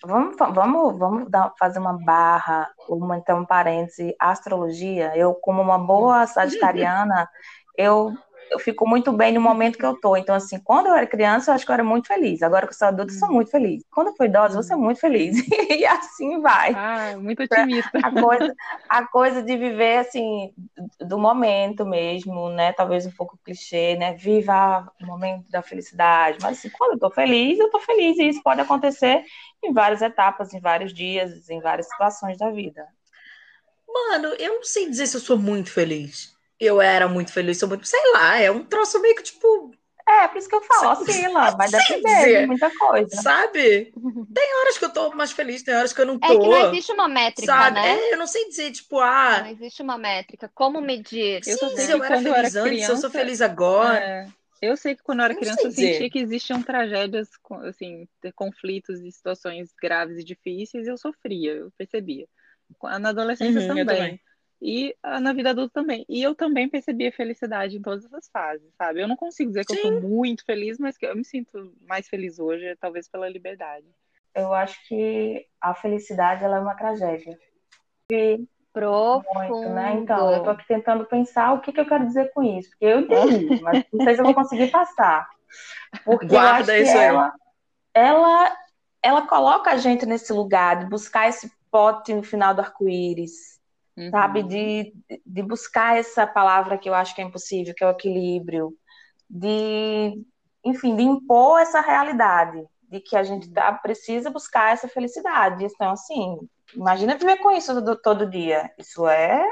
Vamos, 0.05 0.38
vamos, 0.38 0.97
vamos 0.97 1.29
dar, 1.29 1.53
fazer 1.59 1.79
uma 1.79 1.93
barra, 1.93 2.69
uma 2.88 3.17
então 3.17 3.39
um 3.39 3.45
parêntese, 3.45 4.15
astrologia. 4.17 5.15
Eu, 5.15 5.33
como 5.33 5.62
uma 5.62 5.77
boa 5.77 6.25
sagitariana, 6.25 7.29
eu 7.77 8.13
eu 8.49 8.59
fico 8.59 8.88
muito 8.88 9.12
bem 9.12 9.33
no 9.33 9.41
momento 9.41 9.77
que 9.77 9.85
eu 9.85 9.99
tô. 9.99 10.17
Então, 10.17 10.35
assim, 10.35 10.59
quando 10.59 10.88
eu 10.88 10.95
era 10.95 11.05
criança, 11.05 11.51
eu 11.51 11.55
acho 11.55 11.65
que 11.65 11.71
eu 11.71 11.73
era 11.73 11.83
muito 11.83 12.07
feliz. 12.07 12.41
Agora 12.41 12.65
que 12.65 12.73
eu 12.73 12.77
sou 12.77 12.88
adulta, 12.88 13.13
eu 13.13 13.17
sou 13.17 13.31
muito 13.31 13.51
feliz. 13.51 13.83
Quando 13.91 14.07
eu 14.07 14.15
fui 14.15 14.27
idosa, 14.27 14.57
eu 14.57 14.63
sou 14.63 14.77
muito 14.77 14.99
feliz. 14.99 15.35
e 15.69 15.85
assim 15.85 16.41
vai. 16.41 16.73
Ah, 16.75 17.17
muito 17.17 17.43
otimista. 17.43 17.99
A 18.03 18.12
coisa, 18.12 18.55
a 18.89 19.07
coisa 19.07 19.43
de 19.43 19.55
viver, 19.55 19.97
assim, 19.97 20.53
do 20.99 21.17
momento 21.17 21.85
mesmo, 21.85 22.49
né? 22.49 22.73
Talvez 22.73 23.05
um 23.05 23.12
pouco 23.12 23.39
clichê, 23.43 23.95
né? 23.95 24.13
Viva 24.13 24.91
o 25.01 25.05
momento 25.05 25.49
da 25.49 25.62
felicidade. 25.62 26.39
Mas, 26.41 26.57
assim, 26.57 26.69
quando 26.69 26.93
eu 26.93 26.99
tô 26.99 27.12
feliz, 27.12 27.59
eu 27.59 27.69
tô 27.69 27.79
feliz. 27.79 28.17
E 28.17 28.29
isso 28.29 28.41
pode 28.43 28.62
acontecer 28.62 29.23
em 29.63 29.71
várias 29.71 30.01
etapas, 30.01 30.53
em 30.53 30.59
vários 30.59 30.93
dias, 30.93 31.49
em 31.49 31.62
várias 31.62 31.88
situações 31.88 32.38
da 32.38 32.49
vida. 32.49 32.85
Mano, 33.88 34.35
eu 34.39 34.55
não 34.55 34.63
sei 34.63 34.89
dizer 34.89 35.07
se 35.07 35.17
eu 35.17 35.21
sou 35.21 35.38
muito 35.38 35.71
feliz 35.71 36.38
eu 36.60 36.82
era 36.82 37.08
muito 37.08 37.32
feliz, 37.32 37.58
sou 37.58 37.69
muito, 37.69 37.88
sei 37.88 38.02
lá, 38.13 38.38
é 38.39 38.52
um 38.52 38.63
troço 38.63 39.02
meio 39.02 39.15
que 39.15 39.24
tipo. 39.24 39.72
É, 40.08 40.28
por 40.28 40.39
isso 40.39 40.50
que 40.50 40.56
eu 40.56 40.62
falo, 40.63 41.04
oscila, 41.04 41.52
vai 41.52 41.69
depender 41.69 42.41
de 42.41 42.48
muita 42.48 42.72
coisa. 42.76 43.15
Sabe? 43.22 43.93
Tem 44.34 44.56
horas 44.60 44.78
que 44.78 44.86
eu 44.86 44.89
tô 44.89 45.12
mais 45.12 45.32
feliz, 45.32 45.62
tem 45.62 45.76
horas 45.76 45.93
que 45.93 46.02
eu 46.02 46.06
não 46.06 46.17
tô. 46.17 46.26
É 46.26 46.30
que 46.30 46.48
não 46.48 46.72
existe 46.72 46.91
uma 46.91 47.08
métrica, 47.08 47.45
sabe? 47.45 47.76
né? 47.76 47.95
É, 47.95 48.13
eu 48.13 48.17
não 48.17 48.26
sei 48.26 48.48
dizer, 48.48 48.72
tipo, 48.72 49.00
ah. 49.00 49.41
Não 49.43 49.52
existe 49.52 49.84
uma 49.84 50.00
métrica. 50.00 50.50
Como 50.54 50.82
medir? 50.82 51.41
Eu 51.45 51.58
Sim, 51.58 51.78
se 51.78 51.91
eu 51.91 52.04
era 52.04 52.17
feliz 52.17 52.56
antes, 52.56 52.72
criança, 52.72 52.86
se 52.86 52.91
eu 52.91 52.98
sou 52.98 53.10
feliz 53.12 53.39
agora. 53.39 54.00
É, 54.00 54.26
eu 54.62 54.76
sei 54.76 54.95
que 54.95 55.04
quando 55.04 55.19
eu 55.19 55.26
era 55.26 55.36
criança 55.36 55.62
eu 55.62 55.72
sentia 55.72 56.10
que 56.10 56.19
existiam 56.19 56.62
tragédias, 56.62 57.30
assim, 57.67 58.08
conflitos 58.36 59.00
e 59.02 59.12
situações 59.12 59.69
graves 59.80 60.17
e 60.17 60.24
difíceis, 60.24 60.88
e 60.88 60.89
eu 60.89 60.98
sofria, 60.98 61.54
eu 61.54 61.72
percebia. 61.78 62.28
Na 63.00 63.10
adolescência 63.10 63.62
uhum, 63.62 63.67
também. 63.67 63.86
também. 63.86 64.22
E 64.62 64.95
ah, 65.02 65.19
na 65.19 65.32
vida 65.32 65.52
adulta 65.52 65.74
também. 65.74 66.06
E 66.10 66.22
eu 66.22 66.36
também 66.36 66.67
percebi 66.67 67.08
a 67.08 67.12
felicidade 67.12 67.78
em 67.78 67.82
todas 67.82 68.06
essas 68.06 68.30
fases, 68.30 68.74
sabe? 68.78 69.02
Eu 69.02 69.08
não 69.08 69.15
consigo 69.15 69.50
dizer 69.50 69.65
que 69.65 69.74
Sim. 69.74 69.80
eu 69.80 70.02
sou 70.02 70.02
muito 70.02 70.43
feliz, 70.45 70.78
mas 70.78 70.98
que 70.98 71.06
eu 71.06 71.15
me 71.15 71.24
sinto 71.24 71.74
mais 71.88 72.08
feliz 72.10 72.39
hoje, 72.39 72.76
talvez 72.78 73.08
pela 73.08 73.30
liberdade. 73.30 73.88
Eu 74.36 74.54
acho 74.54 74.78
que 74.88 75.45
a 75.62 75.74
felicidade 75.74 76.43
ela 76.43 76.58
é 76.58 76.60
uma 76.60 76.76
tragédia. 76.76 77.38
E 78.12 78.45
Profundo. 78.72 79.34
Muito, 79.34 79.69
né? 79.69 79.93
Então, 79.93 80.32
eu 80.32 80.43
tô 80.43 80.52
aqui 80.52 80.67
tentando 80.67 81.06
pensar 81.06 81.54
o 81.54 81.60
que, 81.60 81.72
que 81.72 81.80
eu 81.80 81.88
quero 81.88 82.06
dizer 82.06 82.32
com 82.32 82.43
isso. 82.43 82.69
Porque 82.69 82.86
eu 82.86 83.00
entendi, 83.02 83.60
mas 83.62 83.84
não 83.91 84.06
sei 84.06 84.15
se 84.15 84.22
eu 84.22 84.26
vou 84.26 84.34
conseguir 84.34 84.67
passar. 84.67 85.28
Porque 86.06 86.28
Guarda 86.28 86.78
eu 86.78 86.84
acho 86.84 86.93
que 86.93 86.98
ela, 86.98 87.34
ela, 87.93 88.58
ela 89.02 89.28
coloca 89.28 89.72
a 89.72 89.78
gente 89.78 90.06
nesse 90.06 90.32
lugar 90.32 90.80
de 90.80 90.86
buscar 90.86 91.28
esse 91.28 91.52
pote 91.72 92.13
no 92.13 92.24
final 92.24 92.54
do 92.54 92.62
arco-íris 92.62 93.59
uhum. 93.99 94.09
sabe? 94.09 94.43
De, 94.43 94.93
de 95.25 95.43
buscar 95.43 95.97
essa 95.97 96.25
palavra 96.25 96.77
que 96.77 96.89
eu 96.89 96.93
acho 96.93 97.13
que 97.13 97.21
é 97.21 97.25
impossível, 97.25 97.73
que 97.75 97.83
é 97.83 97.88
o 97.88 97.91
equilíbrio, 97.91 98.73
de, 99.29 100.23
enfim, 100.63 100.95
de 100.95 101.03
impor 101.03 101.59
essa 101.59 101.81
realidade, 101.81 102.63
de 102.89 102.99
que 102.99 103.15
a 103.15 103.23
gente 103.23 103.51
tá, 103.51 103.73
precisa 103.73 104.31
buscar 104.31 104.73
essa 104.73 104.88
felicidade. 104.88 105.65
Então, 105.65 105.91
assim, 105.91 106.38
imagina 106.73 107.17
viver 107.17 107.38
com 107.38 107.51
isso 107.51 107.73
todo, 107.75 108.01
todo 108.01 108.29
dia. 108.29 108.71
Isso 108.77 109.07
é, 109.07 109.45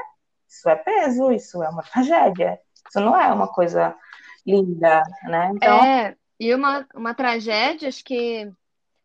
isso 0.48 0.68
é 0.68 0.76
peso, 0.76 1.30
isso 1.30 1.62
é 1.62 1.68
uma 1.68 1.82
tragédia. 1.92 2.58
Isso 2.88 3.00
não 3.00 3.18
é 3.20 3.30
uma 3.32 3.48
coisa 3.48 3.94
linda, 4.46 5.02
né? 5.24 5.52
Então... 5.54 5.84
É, 5.84 6.16
e 6.40 6.54
uma, 6.54 6.86
uma 6.94 7.14
tragédia, 7.14 7.88
acho 7.88 8.02
que 8.04 8.50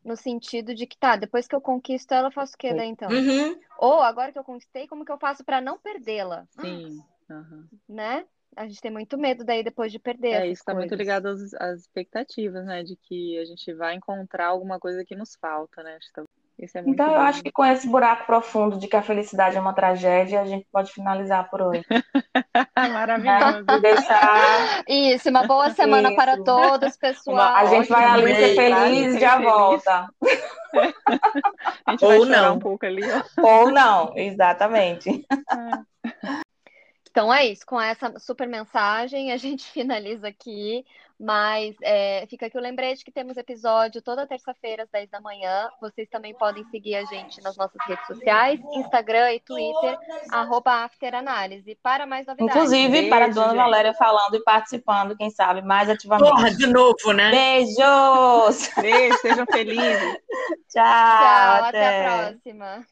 no 0.03 0.15
sentido 0.15 0.75
de 0.75 0.85
que, 0.85 0.97
tá, 0.97 1.15
depois 1.15 1.47
que 1.47 1.55
eu 1.55 1.61
conquisto 1.61 2.11
ela, 2.11 2.27
eu 2.27 2.31
faço 2.31 2.55
o 2.55 2.57
quê 2.57 2.73
daí 2.73 2.89
então? 2.89 3.09
Uhum. 3.09 3.59
Ou 3.77 4.01
agora 4.01 4.31
que 4.31 4.39
eu 4.39 4.43
conquistei, 4.43 4.87
como 4.87 5.05
que 5.05 5.11
eu 5.11 5.17
faço 5.17 5.43
para 5.43 5.61
não 5.61 5.77
perdê-la? 5.77 6.45
Sim. 6.59 7.01
Uhum. 7.29 7.67
Né? 7.87 8.25
A 8.55 8.67
gente 8.67 8.81
tem 8.81 8.91
muito 8.91 9.17
medo 9.17 9.43
daí 9.43 9.63
depois 9.63 9.91
de 9.91 9.99
perder. 9.99 10.33
É, 10.33 10.45
isso 10.47 10.61
está 10.61 10.73
muito 10.73 10.93
ligado 10.93 11.27
às, 11.27 11.53
às, 11.55 11.81
expectativas, 11.81 12.65
né? 12.65 12.83
De 12.83 12.95
que 12.95 13.37
a 13.39 13.45
gente 13.45 13.73
vai 13.73 13.95
encontrar 13.95 14.47
alguma 14.47 14.79
coisa 14.79 15.03
que 15.03 15.15
nos 15.15 15.35
falta, 15.35 15.81
né? 15.81 15.97
Tá... 16.71 16.79
É 16.79 16.83
então, 16.85 17.11
eu 17.11 17.19
acho 17.19 17.43
que 17.43 17.51
com 17.51 17.65
esse 17.65 17.87
buraco 17.87 18.25
profundo 18.25 18.77
de 18.77 18.87
que 18.87 18.95
a 18.95 19.01
felicidade 19.01 19.57
é 19.57 19.59
uma 19.59 19.73
tragédia, 19.73 20.41
a 20.41 20.45
gente 20.45 20.65
pode 20.71 20.91
finalizar 20.91 21.49
por 21.49 21.61
hoje. 21.61 21.83
Maravilhoso. 22.77 23.65
Né? 23.65 23.79
Deixar... 23.81 24.83
Isso, 24.87 25.29
uma 25.29 25.45
boa 25.45 25.69
semana 25.71 26.09
Isso. 26.09 26.15
para 26.15 26.43
todos, 26.43 26.95
pessoal. 26.97 27.55
a 27.55 27.65
gente 27.65 27.89
vai 27.89 28.05
ali 28.05 28.35
ser 28.35 28.55
feliz 28.55 29.15
e 29.15 29.19
já 29.19 29.37
feliz. 29.37 29.51
volta. 29.51 30.09
a 31.85 31.91
gente 31.91 32.05
Ou 32.05 32.25
vai 32.25 32.41
não. 32.41 32.55
um 32.55 32.59
pouco 32.59 32.85
ali. 32.85 33.03
Ó. 33.03 33.41
Ou 33.41 33.71
não, 33.71 34.13
exatamente. 34.15 35.25
É. 35.29 36.43
Então 37.13 37.31
é 37.31 37.45
isso, 37.45 37.63
com 37.63 37.79
essa 37.79 38.11
super 38.17 38.47
mensagem 38.47 39.31
a 39.31 39.37
gente 39.37 39.63
finaliza 39.69 40.27
aqui, 40.27 40.83
mas 41.19 41.75
é, 41.81 42.25
fica 42.27 42.47
aqui 42.47 42.57
o 42.57 42.61
lembrete 42.61 43.03
que 43.03 43.11
temos 43.11 43.37
episódio 43.37 44.01
toda 44.01 44.27
terça-feira 44.27 44.83
às 44.83 44.89
10 44.89 45.09
da 45.09 45.21
manhã. 45.21 45.69
Vocês 45.79 46.09
também 46.09 46.33
podem 46.33 46.63
seguir 46.65 46.95
a 46.95 47.05
gente 47.05 47.41
nas 47.41 47.55
nossas 47.55 47.79
redes 47.87 48.05
sociais, 48.07 48.59
Instagram 48.73 49.33
e 49.33 49.39
Twitter, 49.39 49.97
arroba 50.31 50.83
afteranálise, 50.83 51.77
para 51.81 52.05
mais 52.05 52.25
novidades. 52.25 52.55
Inclusive, 52.55 52.89
Beijo, 52.89 53.09
para 53.09 53.25
a 53.25 53.29
dona 53.29 53.47
gente. 53.47 53.57
Valéria 53.57 53.93
falando 53.93 54.35
e 54.35 54.43
participando, 54.43 55.15
quem 55.15 55.29
sabe, 55.29 55.61
mais 55.61 55.89
ativamente. 55.89 56.29
Porra, 56.29 56.51
de 56.51 56.67
novo, 56.67 57.11
né? 57.13 57.31
Beijos! 57.31 58.69
Beijo, 58.81 59.17
sejam 59.19 59.45
felizes. 59.51 60.17
Tchau. 60.69 60.83
Tchau, 60.83 61.63
até, 61.65 61.87
até 61.87 62.07
a 62.07 62.29
próxima. 62.29 62.85